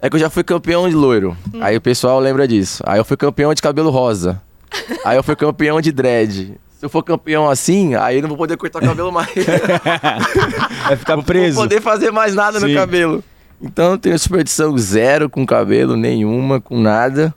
É 0.00 0.08
que 0.08 0.16
eu 0.16 0.20
já 0.20 0.30
fui 0.30 0.42
campeão 0.42 0.88
de 0.88 0.94
loiro. 0.94 1.36
Hum. 1.52 1.58
Aí 1.60 1.76
o 1.76 1.80
pessoal 1.80 2.18
lembra 2.18 2.48
disso. 2.48 2.82
Aí 2.86 2.98
eu 2.98 3.04
fui 3.04 3.16
campeão 3.16 3.52
de 3.52 3.60
cabelo 3.60 3.90
rosa. 3.90 4.40
aí 5.04 5.18
eu 5.18 5.22
fui 5.22 5.36
campeão 5.36 5.78
de 5.80 5.92
dread. 5.92 6.58
Se 6.86 6.88
eu 6.88 6.90
for 6.90 7.02
campeão 7.02 7.50
assim, 7.50 7.96
aí 7.96 8.18
eu 8.18 8.22
não 8.22 8.28
vou 8.28 8.38
poder 8.38 8.56
cortar 8.56 8.80
o 8.80 8.86
cabelo 8.86 9.10
mais. 9.10 9.28
Vai 10.86 10.96
ficar 10.96 11.20
preso. 11.20 11.48
Não 11.48 11.54
vou 11.54 11.64
poder 11.64 11.80
fazer 11.80 12.12
mais 12.12 12.32
nada 12.32 12.60
Sim. 12.60 12.68
no 12.68 12.74
cabelo. 12.74 13.24
Então 13.60 13.92
eu 13.92 13.98
tenho 13.98 14.16
superstição 14.16 14.78
zero 14.78 15.28
com 15.28 15.44
cabelo, 15.44 15.96
nenhuma, 15.96 16.60
com 16.60 16.78
nada. 16.78 17.34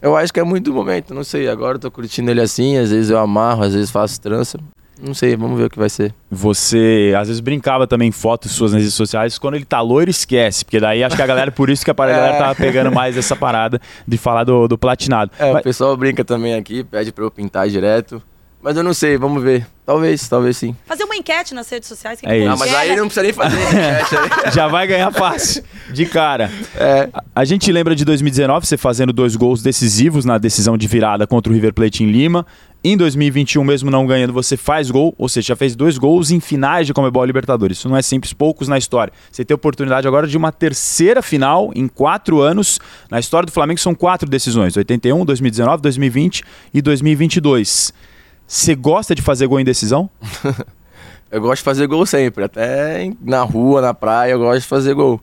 Eu 0.00 0.16
acho 0.16 0.32
que 0.32 0.38
é 0.38 0.44
muito 0.44 0.66
do 0.66 0.72
momento, 0.72 1.12
não 1.12 1.24
sei. 1.24 1.48
Agora 1.48 1.74
eu 1.76 1.80
tô 1.80 1.90
curtindo 1.90 2.30
ele 2.30 2.40
assim, 2.40 2.76
às 2.76 2.92
vezes 2.92 3.10
eu 3.10 3.18
amarro, 3.18 3.64
às 3.64 3.74
vezes 3.74 3.90
faço 3.90 4.20
trança. 4.20 4.56
Não 5.04 5.14
sei, 5.14 5.34
vamos 5.34 5.58
ver 5.58 5.64
o 5.64 5.70
que 5.70 5.80
vai 5.80 5.90
ser. 5.90 6.14
Você 6.30 7.12
às 7.18 7.26
vezes 7.26 7.40
brincava 7.40 7.88
também 7.88 8.10
em 8.10 8.12
fotos 8.12 8.52
suas 8.52 8.70
nas 8.72 8.82
redes 8.82 8.94
sociais, 8.94 9.36
quando 9.36 9.54
ele 9.56 9.64
tá 9.64 9.80
loiro, 9.80 10.12
esquece. 10.12 10.64
Porque 10.64 10.78
daí 10.78 11.02
acho 11.02 11.16
que 11.16 11.22
a 11.22 11.26
galera, 11.26 11.50
por 11.50 11.70
isso 11.70 11.84
que 11.84 11.90
a 11.90 11.94
galera 11.94 12.36
é. 12.36 12.38
tava 12.38 12.54
pegando 12.54 12.92
mais 12.92 13.16
essa 13.16 13.34
parada 13.34 13.80
de 14.06 14.16
falar 14.16 14.44
do, 14.44 14.68
do 14.68 14.78
platinado. 14.78 15.32
É, 15.40 15.52
Mas... 15.52 15.60
o 15.60 15.64
pessoal 15.64 15.96
brinca 15.96 16.24
também 16.24 16.54
aqui, 16.54 16.84
pede 16.84 17.10
pra 17.10 17.24
eu 17.24 17.32
pintar 17.32 17.68
direto. 17.68 18.22
Mas 18.62 18.76
eu 18.76 18.84
não 18.84 18.94
sei, 18.94 19.18
vamos 19.18 19.42
ver. 19.42 19.66
Talvez, 19.84 20.28
talvez 20.28 20.56
sim. 20.56 20.76
Fazer 20.86 21.02
uma 21.02 21.16
enquete 21.16 21.52
nas 21.52 21.68
redes 21.68 21.88
sociais. 21.88 22.20
Que 22.20 22.26
é 22.26 22.38
isso. 22.38 22.48
Ah, 22.48 22.56
mas 22.56 22.72
aí 22.72 22.94
não 22.94 23.06
precisa 23.06 23.24
nem 23.24 23.32
fazer 23.32 23.58
enquete. 23.60 24.54
Já 24.54 24.68
vai 24.68 24.86
ganhar 24.86 25.10
fácil, 25.10 25.64
de 25.92 26.06
cara. 26.06 26.48
É. 26.76 27.08
A 27.34 27.44
gente 27.44 27.72
lembra 27.72 27.96
de 27.96 28.04
2019, 28.04 28.64
você 28.64 28.76
fazendo 28.76 29.12
dois 29.12 29.34
gols 29.34 29.60
decisivos 29.60 30.24
na 30.24 30.38
decisão 30.38 30.78
de 30.78 30.86
virada 30.86 31.26
contra 31.26 31.50
o 31.50 31.54
River 31.54 31.74
Plate 31.74 32.04
em 32.04 32.12
Lima. 32.12 32.46
Em 32.84 32.96
2021, 32.96 33.62
mesmo 33.62 33.90
não 33.90 34.06
ganhando, 34.06 34.32
você 34.32 34.56
faz 34.56 34.90
gol, 34.90 35.14
ou 35.16 35.28
seja, 35.28 35.48
já 35.48 35.56
fez 35.56 35.76
dois 35.76 35.98
gols 35.98 36.32
em 36.32 36.40
finais 36.40 36.84
de 36.86 36.92
Comebol 36.92 37.24
Libertadores. 37.24 37.78
Isso 37.78 37.88
não 37.88 37.96
é 37.96 38.02
simples, 38.02 38.32
poucos 38.32 38.66
na 38.66 38.76
história. 38.76 39.12
Você 39.30 39.44
tem 39.44 39.54
a 39.54 39.56
oportunidade 39.56 40.06
agora 40.06 40.26
de 40.26 40.36
uma 40.36 40.50
terceira 40.50 41.22
final 41.22 41.70
em 41.74 41.86
quatro 41.86 42.40
anos. 42.40 42.80
Na 43.10 43.20
história 43.20 43.46
do 43.46 43.52
Flamengo 43.52 43.80
são 43.80 43.94
quatro 43.94 44.28
decisões: 44.28 44.76
81, 44.76 45.24
2019, 45.24 45.82
2020 45.82 46.42
e 46.74 46.82
2022. 46.82 47.92
Você 48.46 48.74
gosta 48.74 49.14
de 49.14 49.22
fazer 49.22 49.46
gol 49.46 49.60
em 49.60 49.64
decisão? 49.64 50.10
eu 51.30 51.40
gosto 51.40 51.60
de 51.60 51.64
fazer 51.64 51.86
gol 51.86 52.04
sempre, 52.04 52.44
até 52.44 53.10
na 53.20 53.42
rua, 53.42 53.80
na 53.80 53.94
praia, 53.94 54.32
eu 54.32 54.38
gosto 54.38 54.62
de 54.62 54.68
fazer 54.68 54.94
gol. 54.94 55.20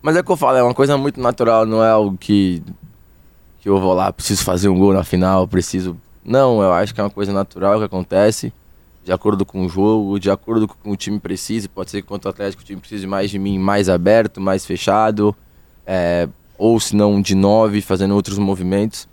Mas 0.00 0.16
é 0.16 0.20
o 0.20 0.24
que 0.24 0.30
eu 0.30 0.36
falo, 0.36 0.58
é 0.58 0.62
uma 0.62 0.74
coisa 0.74 0.96
muito 0.98 1.20
natural, 1.20 1.64
não 1.64 1.82
é 1.82 1.90
algo 1.90 2.16
que, 2.18 2.62
que 3.60 3.68
eu 3.68 3.80
vou 3.80 3.94
lá, 3.94 4.12
preciso 4.12 4.44
fazer 4.44 4.68
um 4.68 4.78
gol 4.78 4.92
na 4.92 5.04
final, 5.04 5.48
preciso. 5.48 5.96
Não, 6.24 6.62
eu 6.62 6.72
acho 6.72 6.94
que 6.94 7.00
é 7.00 7.04
uma 7.04 7.10
coisa 7.10 7.32
natural 7.32 7.78
que 7.78 7.84
acontece, 7.84 8.52
de 9.04 9.12
acordo 9.12 9.44
com 9.44 9.64
o 9.64 9.68
jogo, 9.68 10.18
de 10.18 10.30
acordo 10.30 10.66
com 10.66 10.74
o 10.74 10.76
que 10.82 10.90
o 10.90 10.96
time 10.96 11.18
precisa. 11.20 11.68
Pode 11.68 11.90
ser 11.90 12.02
que 12.02 12.08
contra 12.08 12.28
o 12.28 12.32
Atlético 12.32 12.62
o 12.62 12.64
time 12.66 12.80
precise 12.80 13.06
mais 13.06 13.30
de 13.30 13.38
mim, 13.38 13.58
mais 13.58 13.88
aberto, 13.88 14.40
mais 14.40 14.64
fechado, 14.64 15.36
é, 15.86 16.28
ou 16.56 16.80
se 16.80 16.96
não 16.96 17.20
de 17.20 17.34
nove, 17.34 17.80
fazendo 17.82 18.14
outros 18.14 18.38
movimentos. 18.38 19.08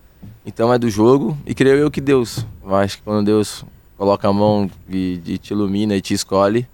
Então 0.45 0.73
é 0.73 0.77
do 0.77 0.89
jogo 0.89 1.37
e 1.45 1.53
creio 1.53 1.77
eu 1.77 1.91
que 1.91 2.01
Deus. 2.01 2.45
Eu 2.63 2.75
acho 2.75 2.97
que 2.97 3.03
quando 3.03 3.25
Deus 3.25 3.63
coloca 3.97 4.27
a 4.27 4.33
mão 4.33 4.69
e, 4.89 5.21
e 5.25 5.37
te 5.37 5.53
ilumina 5.53 5.95
e 5.95 6.01
te 6.01 6.13
escolhe, 6.13 6.67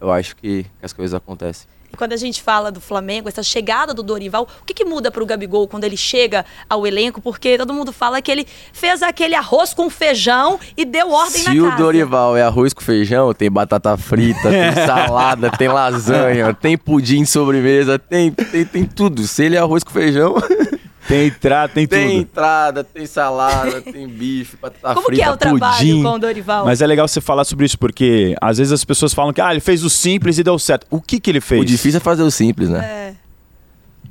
eu 0.00 0.10
acho 0.10 0.34
que, 0.36 0.64
que 0.64 0.84
as 0.84 0.92
coisas 0.92 1.14
acontecem. 1.14 1.68
E 1.92 1.96
quando 1.96 2.14
a 2.14 2.16
gente 2.16 2.42
fala 2.42 2.72
do 2.72 2.80
Flamengo, 2.80 3.28
essa 3.28 3.42
chegada 3.42 3.92
do 3.92 4.02
Dorival, 4.02 4.48
o 4.62 4.64
que, 4.64 4.72
que 4.72 4.84
muda 4.84 5.10
para 5.10 5.22
o 5.22 5.26
Gabigol 5.26 5.68
quando 5.68 5.84
ele 5.84 5.96
chega 5.96 6.42
ao 6.68 6.86
elenco? 6.86 7.20
Porque 7.20 7.58
todo 7.58 7.74
mundo 7.74 7.92
fala 7.92 8.22
que 8.22 8.32
ele 8.32 8.46
fez 8.72 9.02
aquele 9.02 9.34
arroz 9.34 9.74
com 9.74 9.90
feijão 9.90 10.58
e 10.74 10.86
deu 10.86 11.10
ordem 11.10 11.42
Se 11.42 11.48
na 11.50 11.54
casa. 11.54 11.76
Se 11.76 11.82
o 11.82 11.84
Dorival 11.84 12.34
é 12.34 12.42
arroz 12.42 12.72
com 12.72 12.80
feijão, 12.80 13.34
tem 13.34 13.50
batata 13.50 13.94
frita, 13.98 14.48
tem 14.48 14.72
salada, 14.86 15.50
tem 15.50 15.68
lasanha, 15.68 16.54
tem 16.54 16.78
pudim 16.78 17.24
de 17.24 17.28
sobremesa, 17.28 17.98
tem, 17.98 18.32
tem, 18.32 18.64
tem 18.64 18.84
tudo. 18.86 19.26
Se 19.26 19.44
ele 19.44 19.56
é 19.56 19.58
arroz 19.58 19.84
com 19.84 19.90
feijão. 19.90 20.34
Tem 21.12 21.26
entrada, 21.26 21.72
tem, 21.72 21.86
tem 21.86 22.00
tudo. 22.00 22.08
Tem 22.10 22.18
entrada, 22.20 22.84
tem 22.84 23.06
salada, 23.06 23.82
tem 23.82 24.08
bife, 24.08 24.56
batata 24.56 24.94
Como 24.94 25.06
frita, 25.06 25.22
que 25.22 25.28
é 25.28 25.30
o 25.30 25.36
pudim. 25.36 25.58
trabalho 25.58 26.02
com 26.02 26.08
o 26.14 26.18
Dorival? 26.18 26.64
Mas 26.64 26.80
é 26.80 26.86
legal 26.86 27.06
você 27.06 27.20
falar 27.20 27.44
sobre 27.44 27.66
isso, 27.66 27.78
porque 27.78 28.34
às 28.40 28.56
vezes 28.58 28.72
as 28.72 28.84
pessoas 28.84 29.12
falam 29.12 29.32
que 29.32 29.40
ah, 29.40 29.50
ele 29.50 29.60
fez 29.60 29.84
o 29.84 29.90
simples 29.90 30.38
e 30.38 30.42
deu 30.42 30.58
certo. 30.58 30.86
O 30.90 31.00
que 31.00 31.20
que 31.20 31.30
ele 31.30 31.40
fez? 31.40 31.60
O 31.60 31.64
difícil 31.64 31.98
é 31.98 32.00
fazer 32.00 32.22
o 32.22 32.30
simples, 32.30 32.70
né? 32.70 32.78
É. 32.84 33.14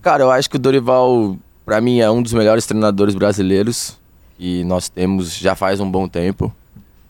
Cara, 0.02 0.24
eu 0.24 0.32
acho 0.32 0.50
que 0.50 0.56
o 0.58 0.60
Dorival, 0.60 1.38
pra 1.66 1.82
mim, 1.82 2.00
é 2.00 2.10
um 2.12 2.22
dos 2.22 2.34
melhores 2.34 2.66
treinadores 2.66 3.16
brasileiros 3.16 4.00
que 4.38 4.64
nós 4.64 4.88
temos 4.90 5.36
já 5.36 5.56
faz 5.56 5.80
um 5.80 5.90
bom 5.90 6.08
tempo. 6.08 6.54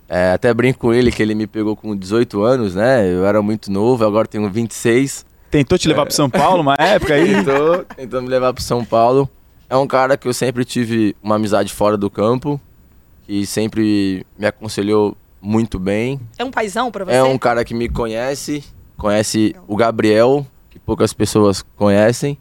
É, 0.07 0.31
até 0.33 0.53
brinco 0.53 0.79
com 0.79 0.93
ele 0.93 1.11
que 1.11 1.21
ele 1.21 1.33
me 1.35 1.47
pegou 1.47 1.75
com 1.75 1.95
18 1.95 2.41
anos, 2.41 2.75
né? 2.75 3.09
Eu 3.09 3.25
era 3.25 3.41
muito 3.41 3.71
novo, 3.71 4.05
agora 4.05 4.27
tenho 4.27 4.49
26. 4.49 5.25
Tentou 5.49 5.77
te 5.77 5.87
levar 5.87 6.03
É. 6.03 6.05
para 6.05 6.13
São 6.13 6.29
Paulo 6.29 6.61
uma 6.61 6.75
época 6.75 7.13
aí? 7.13 7.33
Tentou, 7.43 7.85
tentou 7.95 8.21
me 8.21 8.27
levar 8.29 8.53
para 8.53 8.63
São 8.63 8.83
Paulo. 8.85 9.29
É 9.71 9.77
um 9.77 9.87
cara 9.87 10.17
que 10.17 10.27
eu 10.27 10.33
sempre 10.33 10.65
tive 10.65 11.15
uma 11.23 11.35
amizade 11.35 11.71
fora 11.71 11.95
do 11.95 12.09
campo, 12.09 12.59
que 13.23 13.45
sempre 13.45 14.25
me 14.37 14.45
aconselhou 14.45 15.15
muito 15.41 15.79
bem. 15.79 16.19
É 16.37 16.43
um 16.43 16.51
paizão 16.51 16.91
pra 16.91 17.05
você? 17.05 17.15
É 17.15 17.23
um 17.23 17.37
cara 17.37 17.63
que 17.63 17.73
me 17.73 17.87
conhece, 17.87 18.65
conhece 18.97 19.55
o 19.69 19.77
Gabriel, 19.77 20.45
que 20.69 20.77
poucas 20.77 21.13
pessoas 21.13 21.63
conhecem. 21.77 22.37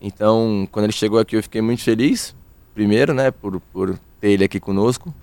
Então, 0.00 0.66
quando 0.72 0.86
ele 0.86 0.92
chegou 0.92 1.20
aqui, 1.20 1.36
eu 1.36 1.42
fiquei 1.44 1.62
muito 1.62 1.84
feliz. 1.84 2.34
Primeiro, 2.74 3.14
né, 3.14 3.30
por, 3.30 3.60
por 3.72 3.96
ter 4.20 4.30
ele 4.30 4.42
aqui 4.42 4.58
conosco. 4.58 5.14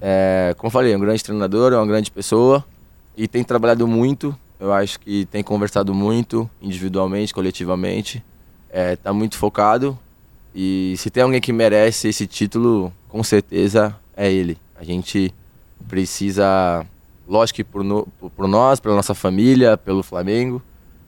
É, 0.00 0.52
como 0.58 0.66
eu 0.66 0.72
falei, 0.72 0.92
é 0.92 0.96
um 0.96 1.00
grande 1.00 1.22
treinador, 1.22 1.72
é 1.72 1.76
uma 1.76 1.86
grande 1.86 2.10
pessoa 2.10 2.64
e 3.16 3.28
tem 3.28 3.44
trabalhado 3.44 3.86
muito. 3.86 4.36
Eu 4.58 4.72
acho 4.72 4.98
que 4.98 5.26
tem 5.26 5.44
conversado 5.44 5.94
muito, 5.94 6.50
individualmente, 6.60 7.32
coletivamente. 7.32 8.20
É, 8.68 8.96
tá 8.96 9.12
muito 9.12 9.38
focado 9.38 9.96
e 10.54 10.94
se 10.98 11.10
tem 11.10 11.22
alguém 11.22 11.40
que 11.40 11.52
merece 11.52 12.08
esse 12.08 12.26
título, 12.26 12.92
com 13.08 13.22
certeza 13.22 13.96
é 14.16 14.30
ele. 14.30 14.56
A 14.76 14.84
gente 14.84 15.34
precisa, 15.88 16.84
lógico 17.26 17.56
que 17.56 17.64
por, 17.64 17.82
no, 17.82 18.06
por 18.36 18.46
nós, 18.46 18.80
pela 18.80 18.94
nossa 18.94 19.14
família, 19.14 19.76
pelo 19.76 20.02
Flamengo, 20.02 20.62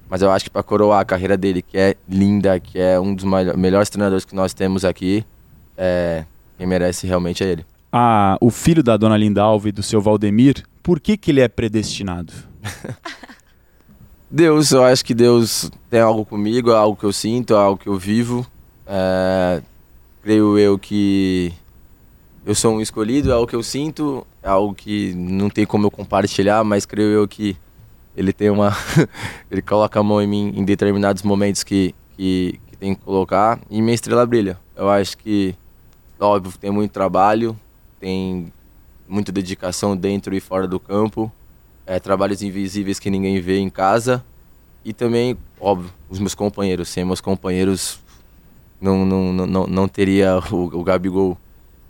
mas 0.08 0.22
eu 0.22 0.30
acho 0.30 0.44
que 0.44 0.50
para 0.50 0.62
coroar 0.62 1.00
a 1.00 1.04
carreira 1.04 1.36
dele, 1.36 1.62
que 1.62 1.76
é 1.76 1.96
linda, 2.08 2.58
que 2.60 2.78
é 2.78 2.98
um 3.00 3.14
dos 3.14 3.24
melhores 3.24 3.90
treinadores 3.90 4.24
que 4.24 4.34
nós 4.34 4.54
temos 4.54 4.84
aqui, 4.84 5.24
é, 5.76 6.24
quem 6.56 6.66
merece 6.66 7.06
realmente 7.06 7.42
é 7.42 7.48
ele. 7.48 7.66
Ah, 7.92 8.36
o 8.40 8.50
filho 8.50 8.82
da 8.82 8.96
dona 8.96 9.16
Lindalva 9.16 9.68
e 9.68 9.72
do 9.72 9.82
seu 9.82 10.00
Valdemir, 10.00 10.64
por 10.82 11.00
que, 11.00 11.16
que 11.16 11.30
ele 11.30 11.40
é 11.40 11.48
predestinado? 11.48 12.32
Deus, 14.30 14.72
eu 14.72 14.82
acho 14.82 15.04
que 15.04 15.14
Deus 15.14 15.70
tem 15.88 16.00
algo 16.00 16.24
comigo, 16.24 16.70
é 16.70 16.76
algo 16.76 16.96
que 16.96 17.04
eu 17.04 17.12
sinto, 17.12 17.54
é 17.54 17.56
algo 17.56 17.80
que 17.80 17.88
eu 17.88 17.96
vivo. 17.96 18.44
É, 18.86 19.62
creio 20.22 20.58
eu 20.58 20.78
que 20.78 21.52
eu 22.44 22.54
sou 22.54 22.74
um 22.74 22.80
escolhido, 22.80 23.30
é 23.30 23.34
algo 23.34 23.46
que 23.46 23.56
eu 23.56 23.62
sinto, 23.62 24.26
é 24.42 24.48
algo 24.48 24.74
que 24.74 25.14
não 25.14 25.48
tem 25.48 25.64
como 25.64 25.86
eu 25.86 25.90
compartilhar, 25.90 26.62
mas 26.62 26.84
creio 26.84 27.08
eu 27.08 27.28
que 27.28 27.56
ele 28.16 28.32
tem 28.32 28.50
uma. 28.50 28.76
ele 29.50 29.62
coloca 29.62 29.98
a 29.98 30.02
mão 30.02 30.20
em 30.20 30.26
mim 30.26 30.52
em 30.54 30.64
determinados 30.64 31.22
momentos 31.22 31.64
que, 31.64 31.94
que, 32.16 32.60
que 32.66 32.76
tem 32.76 32.94
que 32.94 33.00
colocar 33.02 33.60
e 33.70 33.80
minha 33.80 33.94
estrela 33.94 34.26
brilha. 34.26 34.58
Eu 34.76 34.90
acho 34.90 35.16
que, 35.18 35.54
óbvio, 36.20 36.52
tem 36.58 36.70
muito 36.70 36.90
trabalho, 36.90 37.58
tem 37.98 38.52
muita 39.08 39.32
dedicação 39.32 39.96
dentro 39.96 40.34
e 40.34 40.40
fora 40.40 40.66
do 40.66 40.78
campo, 40.78 41.32
é, 41.86 41.98
trabalhos 41.98 42.42
invisíveis 42.42 42.98
que 42.98 43.10
ninguém 43.10 43.40
vê 43.40 43.58
em 43.58 43.70
casa 43.70 44.24
e 44.84 44.92
também, 44.92 45.36
óbvio, 45.58 45.90
os 46.10 46.18
meus 46.18 46.34
companheiros. 46.34 46.88
Sem 46.88 47.04
meus 47.04 47.20
companheiros, 47.20 47.98
não, 48.84 49.32
não, 49.32 49.46
não, 49.46 49.66
não 49.66 49.88
teria 49.88 50.38
o, 50.52 50.64
o 50.78 50.84
Gabigol. 50.84 51.38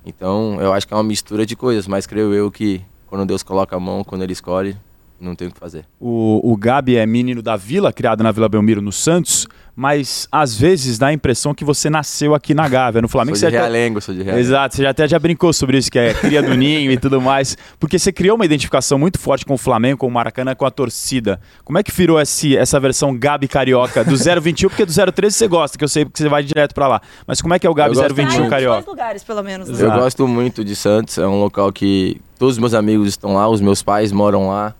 Então, 0.07 0.59
eu 0.61 0.73
acho 0.73 0.87
que 0.87 0.95
é 0.95 0.97
uma 0.97 1.03
mistura 1.03 1.45
de 1.45 1.57
coisas, 1.57 1.87
mas 1.89 2.07
creio 2.07 2.33
eu 2.33 2.51
que 2.51 2.81
quando 3.07 3.27
Deus 3.27 3.43
coloca 3.43 3.75
a 3.75 3.81
mão, 3.81 4.05
quando 4.05 4.23
Ele 4.23 4.33
escolhe, 4.33 4.77
não 5.25 5.35
tem 5.35 5.49
o 5.49 5.51
que 5.53 5.59
fazer. 5.59 5.85
O, 6.01 6.41
o 6.53 6.57
Gabi 6.57 6.97
é 6.97 7.07
menino 7.07 7.43
da 7.43 7.57
Vila, 7.57 7.93
criado 7.93 8.23
na 8.23 8.31
Vila 8.31 8.49
Belmiro, 8.49 8.81
no 8.83 8.93
Santos, 8.93 9.47
mas 9.77 10.29
às 10.31 10.57
vezes 10.57 10.99
dá 10.99 11.09
a 11.09 11.13
impressão 11.13 11.53
que 11.53 11.65
você 11.65 11.91
nasceu 11.91 12.33
aqui 12.33 12.55
na 12.55 12.69
Gávea, 12.69 13.03
no 13.03 13.09
Flamengo. 13.09 13.37
Sou 13.37 13.49
de 13.49 13.57
você 13.57 13.57
até- 13.59 13.67
Realengo, 13.69 14.01
sou 14.01 14.15
de 14.15 14.23
Realengo. 14.23 14.41
Exato, 14.47 14.77
você 14.77 14.83
já 14.85 14.91
até 14.91 15.09
já 15.09 15.19
brincou 15.19 15.53
sobre 15.53 15.79
isso, 15.79 15.91
que 15.91 15.99
é 15.99 16.15
cria 16.15 16.41
do 16.43 16.55
ninho 16.55 16.93
e 16.93 16.97
tudo 16.97 17.21
mais, 17.21 17.57
porque 17.81 17.99
você 17.99 18.13
criou 18.13 18.37
uma 18.37 18.45
identificação 18.45 18.97
muito 18.99 19.19
forte 19.19 19.45
com 19.45 19.55
o 19.55 19.59
Flamengo, 19.59 19.99
com 19.99 20.07
o 20.07 20.11
Maracanã, 20.13 20.55
com 20.55 20.65
a 20.65 20.71
torcida. 20.71 21.41
Como 21.65 21.77
é 21.77 21.83
que 21.83 21.91
virou 21.91 22.21
esse, 22.21 22.57
essa 22.57 22.79
versão 22.79 23.17
Gabi 23.19 23.49
Carioca 23.49 24.05
do 24.05 24.15
021, 24.17 24.69
porque 24.69 24.85
do 24.87 24.93
013 24.93 25.35
você 25.37 25.49
gosta, 25.49 25.77
que 25.77 25.83
eu 25.83 25.89
sei 25.89 26.05
que 26.05 26.19
você 26.19 26.29
vai 26.29 26.45
direto 26.45 26.73
pra 26.73 26.87
lá. 26.87 27.01
Mas 27.27 27.43
como 27.43 27.53
é 27.55 27.59
que 27.59 27.67
é 27.67 27.71
o 27.71 27.75
Gabi 27.75 27.97
Eu 27.97 28.01
gosto 28.03 28.15
021 28.15 28.29
Tá 28.29 28.35
em 28.37 28.39
muito. 28.39 28.51
Carioca? 28.51 28.75
dois 28.77 28.87
lugares, 28.87 29.25
pelo 29.25 29.43
menos. 29.43 29.69
né? 29.69 29.85
Eu 29.85 29.91
gosto 29.91 30.29
muito 30.29 30.65
de 30.65 30.77
Santos, 30.77 31.19
é 31.19 31.27
um 31.27 31.41
local 31.41 31.73
que 31.73 32.21
todos 32.39 32.55
os 32.55 32.59
meus 32.61 32.75
amigos 32.75 33.09
estão 33.09 33.35
lá, 33.35 33.49
os 33.49 33.61
meus 33.61 33.83
pais 33.83 34.13
moram 34.13 34.49
lá. 34.49 34.73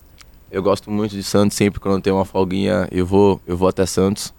Eu 0.55 0.63
gosto 0.63 0.89
muito 0.89 1.11
de 1.11 1.21
Santos, 1.21 1.57
sempre 1.57 1.81
quando 1.81 2.01
tem 2.01 2.13
uma 2.13 2.23
folguinha 2.23 2.87
eu 2.89 3.05
vou, 3.05 3.41
eu 3.45 3.57
vou 3.57 3.67
até 3.67 3.85
Santos. 3.85 4.33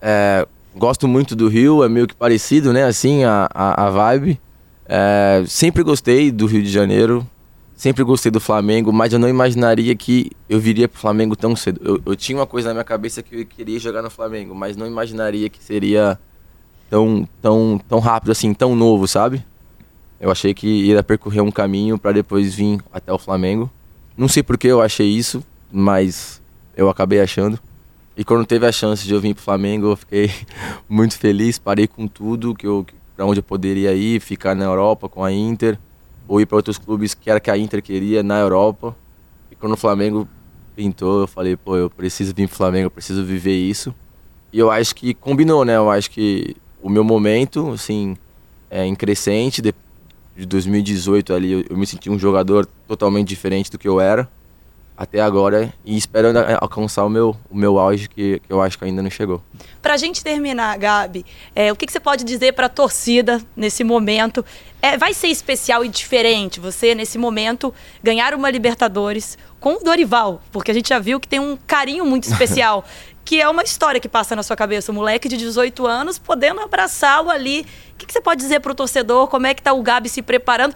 É, 0.00 0.46
gosto 0.76 1.08
muito 1.08 1.34
do 1.34 1.48
Rio, 1.48 1.82
é 1.82 1.88
meio 1.88 2.06
que 2.06 2.14
parecido, 2.14 2.72
né? 2.72 2.84
Assim, 2.84 3.24
a, 3.24 3.48
a, 3.52 3.86
a 3.86 3.90
vibe. 3.90 4.40
É, 4.88 5.42
sempre 5.48 5.82
gostei 5.82 6.30
do 6.30 6.46
Rio 6.46 6.62
de 6.62 6.70
Janeiro, 6.70 7.26
sempre 7.74 8.04
gostei 8.04 8.30
do 8.30 8.38
Flamengo, 8.38 8.92
mas 8.92 9.12
eu 9.12 9.18
não 9.18 9.28
imaginaria 9.28 9.96
que 9.96 10.30
eu 10.48 10.60
viria 10.60 10.86
pro 10.86 11.00
Flamengo 11.00 11.34
tão 11.34 11.56
cedo. 11.56 11.80
Eu, 11.82 12.00
eu 12.06 12.14
tinha 12.14 12.38
uma 12.38 12.46
coisa 12.46 12.68
na 12.68 12.74
minha 12.74 12.84
cabeça 12.84 13.20
que 13.20 13.40
eu 13.40 13.44
queria 13.44 13.80
jogar 13.80 14.02
no 14.02 14.10
Flamengo, 14.10 14.54
mas 14.54 14.76
não 14.76 14.86
imaginaria 14.86 15.48
que 15.48 15.60
seria 15.60 16.16
tão, 16.88 17.28
tão, 17.42 17.80
tão 17.88 17.98
rápido 17.98 18.30
assim, 18.30 18.54
tão 18.54 18.76
novo, 18.76 19.08
sabe? 19.08 19.44
Eu 20.20 20.30
achei 20.30 20.54
que 20.54 20.68
ia 20.68 21.02
percorrer 21.02 21.40
um 21.40 21.50
caminho 21.50 21.98
para 21.98 22.12
depois 22.12 22.54
vir 22.54 22.78
até 22.92 23.12
o 23.12 23.18
Flamengo. 23.18 23.68
Não 24.16 24.28
sei 24.28 24.44
por 24.44 24.56
que 24.56 24.68
eu 24.68 24.80
achei 24.80 25.08
isso, 25.08 25.44
mas 25.76 26.40
eu 26.74 26.88
acabei 26.88 27.20
achando. 27.20 27.60
E 28.16 28.24
quando 28.24 28.46
teve 28.46 28.66
a 28.66 28.72
chance 28.72 29.06
de 29.06 29.12
eu 29.12 29.20
vir 29.20 29.34
pro 29.34 29.44
Flamengo, 29.44 29.88
eu 29.88 29.96
fiquei 29.96 30.30
muito 30.88 31.18
feliz. 31.18 31.58
Parei 31.58 31.86
com 31.86 32.08
tudo 32.08 32.54
que 32.54 32.66
eu 32.66 32.86
para 33.14 33.26
onde 33.26 33.40
eu 33.40 33.44
poderia 33.44 33.94
ir, 33.94 34.20
ficar 34.20 34.54
na 34.54 34.64
Europa 34.64 35.08
com 35.08 35.22
a 35.22 35.32
Inter, 35.32 35.78
ou 36.28 36.40
ir 36.40 36.46
para 36.46 36.56
outros 36.56 36.76
clubes 36.76 37.14
que 37.14 37.30
era 37.30 37.40
que 37.40 37.50
a 37.50 37.56
Inter 37.56 37.82
queria 37.82 38.22
na 38.22 38.38
Europa. 38.38 38.96
E 39.50 39.54
quando 39.54 39.72
o 39.72 39.76
Flamengo 39.76 40.26
pintou, 40.74 41.20
eu 41.20 41.26
falei, 41.26 41.56
pô, 41.56 41.76
eu 41.76 41.90
preciso 41.90 42.34
vir 42.34 42.48
pro 42.48 42.56
Flamengo, 42.56 42.86
eu 42.86 42.90
preciso 42.90 43.22
viver 43.22 43.56
isso. 43.56 43.94
E 44.52 44.58
eu 44.58 44.70
acho 44.70 44.94
que 44.94 45.12
combinou, 45.12 45.64
né? 45.64 45.76
Eu 45.76 45.90
acho 45.90 46.10
que 46.10 46.56
o 46.82 46.88
meu 46.88 47.04
momento, 47.04 47.70
assim, 47.70 48.16
é, 48.70 48.84
em 48.84 48.94
crescente, 48.94 49.60
de, 49.60 49.74
de 50.34 50.46
2018 50.46 51.34
ali, 51.34 51.52
eu, 51.52 51.64
eu 51.68 51.76
me 51.76 51.86
senti 51.86 52.08
um 52.08 52.18
jogador 52.18 52.66
totalmente 52.86 53.28
diferente 53.28 53.70
do 53.70 53.78
que 53.78 53.88
eu 53.88 54.00
era 54.00 54.28
até 54.96 55.20
agora 55.20 55.72
e 55.84 55.96
espero 55.96 56.28
ainda 56.28 56.58
alcançar 56.60 57.04
o 57.04 57.08
meu, 57.08 57.36
o 57.50 57.56
meu 57.56 57.78
auge 57.78 58.08
que, 58.08 58.40
que 58.40 58.52
eu 58.52 58.62
acho 58.62 58.78
que 58.78 58.84
ainda 58.84 59.02
não 59.02 59.10
chegou. 59.10 59.42
Pra 59.82 59.96
gente 59.96 60.24
terminar, 60.24 60.78
Gabi, 60.78 61.24
é, 61.54 61.70
o 61.70 61.76
que, 61.76 61.86
que 61.86 61.92
você 61.92 62.00
pode 62.00 62.24
dizer 62.24 62.52
pra 62.54 62.68
torcida 62.68 63.40
nesse 63.54 63.84
momento? 63.84 64.44
É, 64.80 64.96
vai 64.96 65.12
ser 65.12 65.28
especial 65.28 65.84
e 65.84 65.88
diferente 65.88 66.60
você, 66.60 66.94
nesse 66.94 67.18
momento, 67.18 67.74
ganhar 68.02 68.34
uma 68.34 68.50
Libertadores 68.50 69.36
com 69.60 69.74
o 69.74 69.78
Dorival, 69.84 70.40
porque 70.52 70.70
a 70.70 70.74
gente 70.74 70.88
já 70.88 70.98
viu 70.98 71.18
que 71.18 71.28
tem 71.28 71.40
um 71.40 71.58
carinho 71.66 72.04
muito 72.04 72.24
especial, 72.24 72.84
que 73.24 73.40
é 73.40 73.48
uma 73.48 73.64
história 73.64 74.00
que 74.00 74.08
passa 74.08 74.36
na 74.36 74.42
sua 74.44 74.54
cabeça. 74.54 74.92
Um 74.92 74.94
moleque 74.94 75.28
de 75.28 75.36
18 75.36 75.84
anos 75.84 76.18
podendo 76.18 76.60
abraçá-lo 76.60 77.28
ali. 77.28 77.66
O 77.92 77.96
que, 77.96 78.06
que 78.06 78.12
você 78.12 78.20
pode 78.20 78.40
dizer 78.40 78.60
pro 78.60 78.74
torcedor? 78.74 79.26
Como 79.26 79.46
é 79.46 79.52
que 79.52 79.60
tá 79.60 79.72
o 79.72 79.82
Gabi 79.82 80.08
se 80.08 80.22
preparando? 80.22 80.74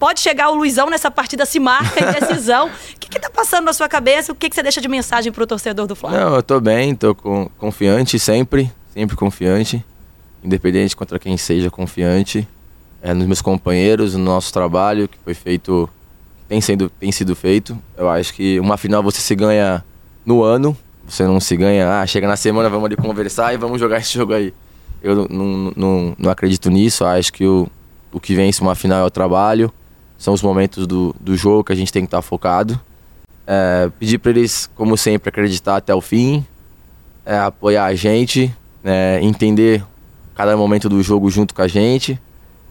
Pode 0.00 0.20
chegar 0.20 0.48
o 0.48 0.54
Luizão 0.54 0.88
nessa 0.88 1.10
partida, 1.10 1.44
se 1.44 1.60
marca 1.60 2.02
em 2.02 2.20
decisão. 2.20 2.70
O 2.96 3.00
que, 3.00 3.18
que 3.18 3.20
tá 3.20 3.28
passando 3.28 3.64
na 3.64 3.72
sua 3.72 3.88
cabeça? 3.88 4.30
O 4.30 4.34
que, 4.34 4.48
que 4.48 4.54
você 4.54 4.62
deixa 4.62 4.80
de 4.80 4.86
mensagem 4.86 5.32
pro 5.32 5.46
torcedor 5.46 5.86
do 5.86 5.96
Flamengo? 5.96 6.24
Não, 6.24 6.36
eu 6.36 6.42
tô 6.42 6.60
bem, 6.60 6.94
com, 6.94 7.50
confiante 7.58 8.18
sempre, 8.20 8.70
sempre 8.94 9.16
confiante, 9.16 9.84
independente 10.44 10.94
contra 10.94 11.18
quem 11.18 11.36
seja, 11.36 11.70
confiante 11.70 12.46
é, 13.02 13.12
nos 13.12 13.26
meus 13.26 13.42
companheiros, 13.42 14.14
no 14.14 14.22
nosso 14.22 14.52
trabalho 14.52 15.08
que 15.08 15.18
foi 15.24 15.34
feito, 15.34 15.90
tem, 16.48 16.60
sendo, 16.60 16.88
tem 16.88 17.10
sido 17.10 17.34
feito. 17.34 17.76
Eu 17.96 18.08
acho 18.08 18.32
que 18.32 18.60
uma 18.60 18.76
final 18.76 19.02
você 19.02 19.20
se 19.20 19.34
ganha 19.34 19.84
no 20.24 20.42
ano, 20.42 20.76
você 21.04 21.24
não 21.24 21.40
se 21.40 21.56
ganha, 21.56 22.00
ah, 22.00 22.06
chega 22.06 22.28
na 22.28 22.36
semana, 22.36 22.70
vamos 22.70 22.86
ali 22.86 22.96
conversar 22.96 23.52
e 23.54 23.56
vamos 23.56 23.80
jogar 23.80 23.98
esse 23.98 24.14
jogo 24.14 24.34
aí. 24.34 24.54
Eu 25.02 25.16
não, 25.16 25.26
não, 25.28 25.72
não, 25.76 26.16
não 26.16 26.30
acredito 26.30 26.70
nisso, 26.70 27.04
acho 27.04 27.32
que 27.32 27.44
o, 27.44 27.66
o 28.12 28.20
que 28.20 28.36
vence 28.36 28.62
uma 28.62 28.76
final 28.76 29.00
é 29.00 29.04
o 29.04 29.10
trabalho, 29.10 29.72
são 30.20 30.34
os 30.34 30.42
momentos 30.42 30.86
do, 30.86 31.16
do 31.18 31.34
jogo 31.34 31.64
que 31.64 31.72
a 31.72 31.74
gente 31.74 31.90
tem 31.90 32.02
que 32.02 32.08
estar 32.08 32.20
focado. 32.20 32.78
É, 33.46 33.90
pedir 33.98 34.18
para 34.18 34.30
eles, 34.32 34.68
como 34.76 34.94
sempre, 34.94 35.30
acreditar 35.30 35.76
até 35.76 35.94
o 35.94 36.00
fim. 36.02 36.44
é, 37.24 37.38
apoiar 37.38 37.86
a 37.86 37.94
gente, 37.94 38.54
né, 38.84 39.22
entender 39.22 39.82
cada 40.34 40.54
momento 40.58 40.90
do 40.90 41.02
jogo 41.02 41.30
junto 41.30 41.54
com 41.54 41.62
a 41.62 41.68
gente, 41.68 42.20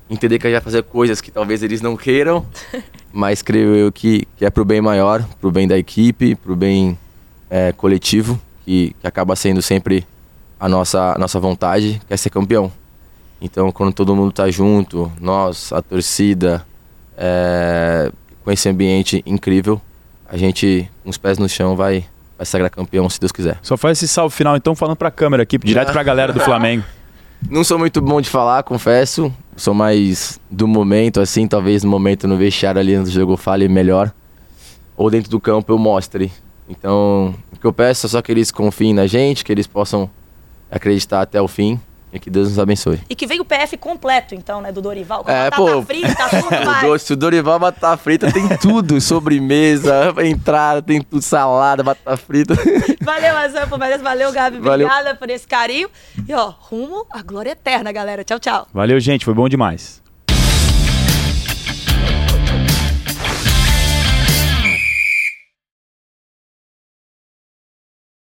entender 0.08 0.38
que 0.38 0.46
a 0.46 0.50
gente 0.51 0.58
vai 0.58 0.63
fazer 0.63 0.84
coisas 0.84 1.22
que 1.22 1.32
talvez 1.32 1.63
eles 1.63 1.82
não 1.82 1.98
queiram, 1.98 2.46
mas 3.12 3.41
creio 3.41 3.75
eu 3.75 3.91
que, 3.91 4.27
que 4.38 4.46
é 4.46 4.50
pro 4.51 4.63
bem 4.63 4.79
maior, 4.79 5.27
pro 5.41 5.51
bem 5.51 5.68
da 5.68 5.77
equipe, 5.77 6.36
pro 6.36 6.56
bem 6.56 6.98
é, 7.50 7.72
coletivo, 7.72 8.39
que, 8.63 8.96
que 9.01 9.08
acaba 9.08 9.36
sendo 9.36 9.62
sempre 9.62 10.06
a 10.60 10.70
nossa, 10.70 11.15
a 11.15 11.18
nossa 11.18 11.39
vontade, 11.39 12.00
que 12.08 12.13
é 12.13 12.18
ser 12.18 12.29
campeão. 12.29 12.72
Então, 13.41 13.72
quando 13.72 13.91
todo 13.91 14.15
mundo 14.15 14.32
tá 14.32 14.51
junto, 14.51 15.12
nós, 15.20 15.74
a 15.74 15.82
torcida, 15.82 16.65
é, 17.19 18.09
com 18.43 18.51
esse 18.51 18.69
ambiente 18.69 19.21
incrível, 19.25 19.79
a 20.27 20.38
gente, 20.38 20.89
com 21.03 21.09
os 21.09 21.17
pés 21.17 21.38
no 21.38 21.49
chão, 21.49 21.75
vai, 21.75 22.05
vai 22.38 22.45
sagrar 22.45 22.69
campeão, 22.69 23.09
se 23.09 23.19
Deus 23.19 23.31
quiser. 23.31 23.59
Só 23.61 23.75
faz 23.75 23.97
esse 23.97 24.07
salve 24.07 24.33
final, 24.33 24.55
então, 24.55 24.73
falando 24.73 24.95
pra 24.95 25.11
câmera 25.11 25.43
aqui, 25.43 25.57
direto 25.57 25.91
pra 25.91 26.01
galera 26.01 26.31
do 26.31 26.39
Flamengo. 26.39 26.83
Não 27.49 27.63
sou 27.63 27.77
muito 27.77 28.01
bom 28.01 28.19
de 28.19 28.29
falar, 28.29 28.63
confesso. 28.63 29.33
Sou 29.55 29.73
mais 29.73 30.39
do 30.49 30.67
momento, 30.67 31.21
assim, 31.21 31.47
talvez 31.47 31.83
no 31.83 31.89
momento 31.89 32.27
no 32.27 32.38
vestiário 32.38 32.79
ali 32.79 32.97
no 32.97 33.05
jogo 33.05 33.33
eu 33.33 33.38
fale 33.38 33.67
melhor. 33.67 34.11
Ou 34.95 35.09
dentro 35.09 35.29
do 35.29 35.39
campo 35.39 35.71
eu 35.71 35.77
mostre. 35.77 36.31
Então, 36.67 37.33
o 37.53 37.57
que 37.57 37.65
eu 37.65 37.73
peço 37.73 38.05
é 38.05 38.09
só 38.09 38.21
que 38.21 38.31
eles 38.31 38.51
confiem 38.51 38.93
na 38.93 39.07
gente, 39.07 39.43
que 39.43 39.51
eles 39.51 39.67
possam 39.67 40.09
acreditar 40.69 41.21
até 41.21 41.41
o 41.41 41.47
fim. 41.47 41.79
E 42.11 42.19
que 42.19 42.29
Deus 42.29 42.49
nos 42.49 42.57
abençoe. 42.57 42.99
E 43.09 43.15
que 43.15 43.27
vem 43.27 43.39
o 43.39 43.45
PF 43.45 43.77
completo, 43.77 44.33
então, 44.33 44.61
né, 44.61 44.71
do 44.71 44.81
Dorival. 44.81 45.23
Com 45.23 45.29
É, 45.31 45.49
batata 45.49 45.61
pô. 45.61 45.81
frita, 45.83 46.29
tudo 46.29 46.49
doce, 46.81 47.13
o 47.13 47.15
Dorival 47.15 47.59
batata 47.59 47.97
frita 47.97 48.31
tem 48.31 48.47
tudo, 48.57 48.99
sobremesa, 49.01 50.13
entrada, 50.23 50.81
tem 50.81 51.01
tudo, 51.01 51.21
salada, 51.21 51.83
batata 51.83 52.17
frita. 52.17 52.55
Valeu, 53.01 53.37
Azampo, 53.37 53.77
beleza? 53.77 54.03
Valeu, 54.03 54.31
Gabi. 54.31 54.57
Valeu. 54.59 54.87
Obrigada 54.87 55.15
por 55.15 55.29
esse 55.29 55.47
carinho. 55.47 55.87
E, 56.27 56.33
ó, 56.33 56.51
rumo 56.57 57.05
à 57.11 57.21
glória 57.21 57.51
eterna, 57.51 57.91
galera. 57.91 58.23
Tchau, 58.23 58.39
tchau. 58.39 58.67
Valeu, 58.73 58.99
gente, 58.99 59.23
foi 59.23 59.33
bom 59.33 59.47
demais. 59.47 60.01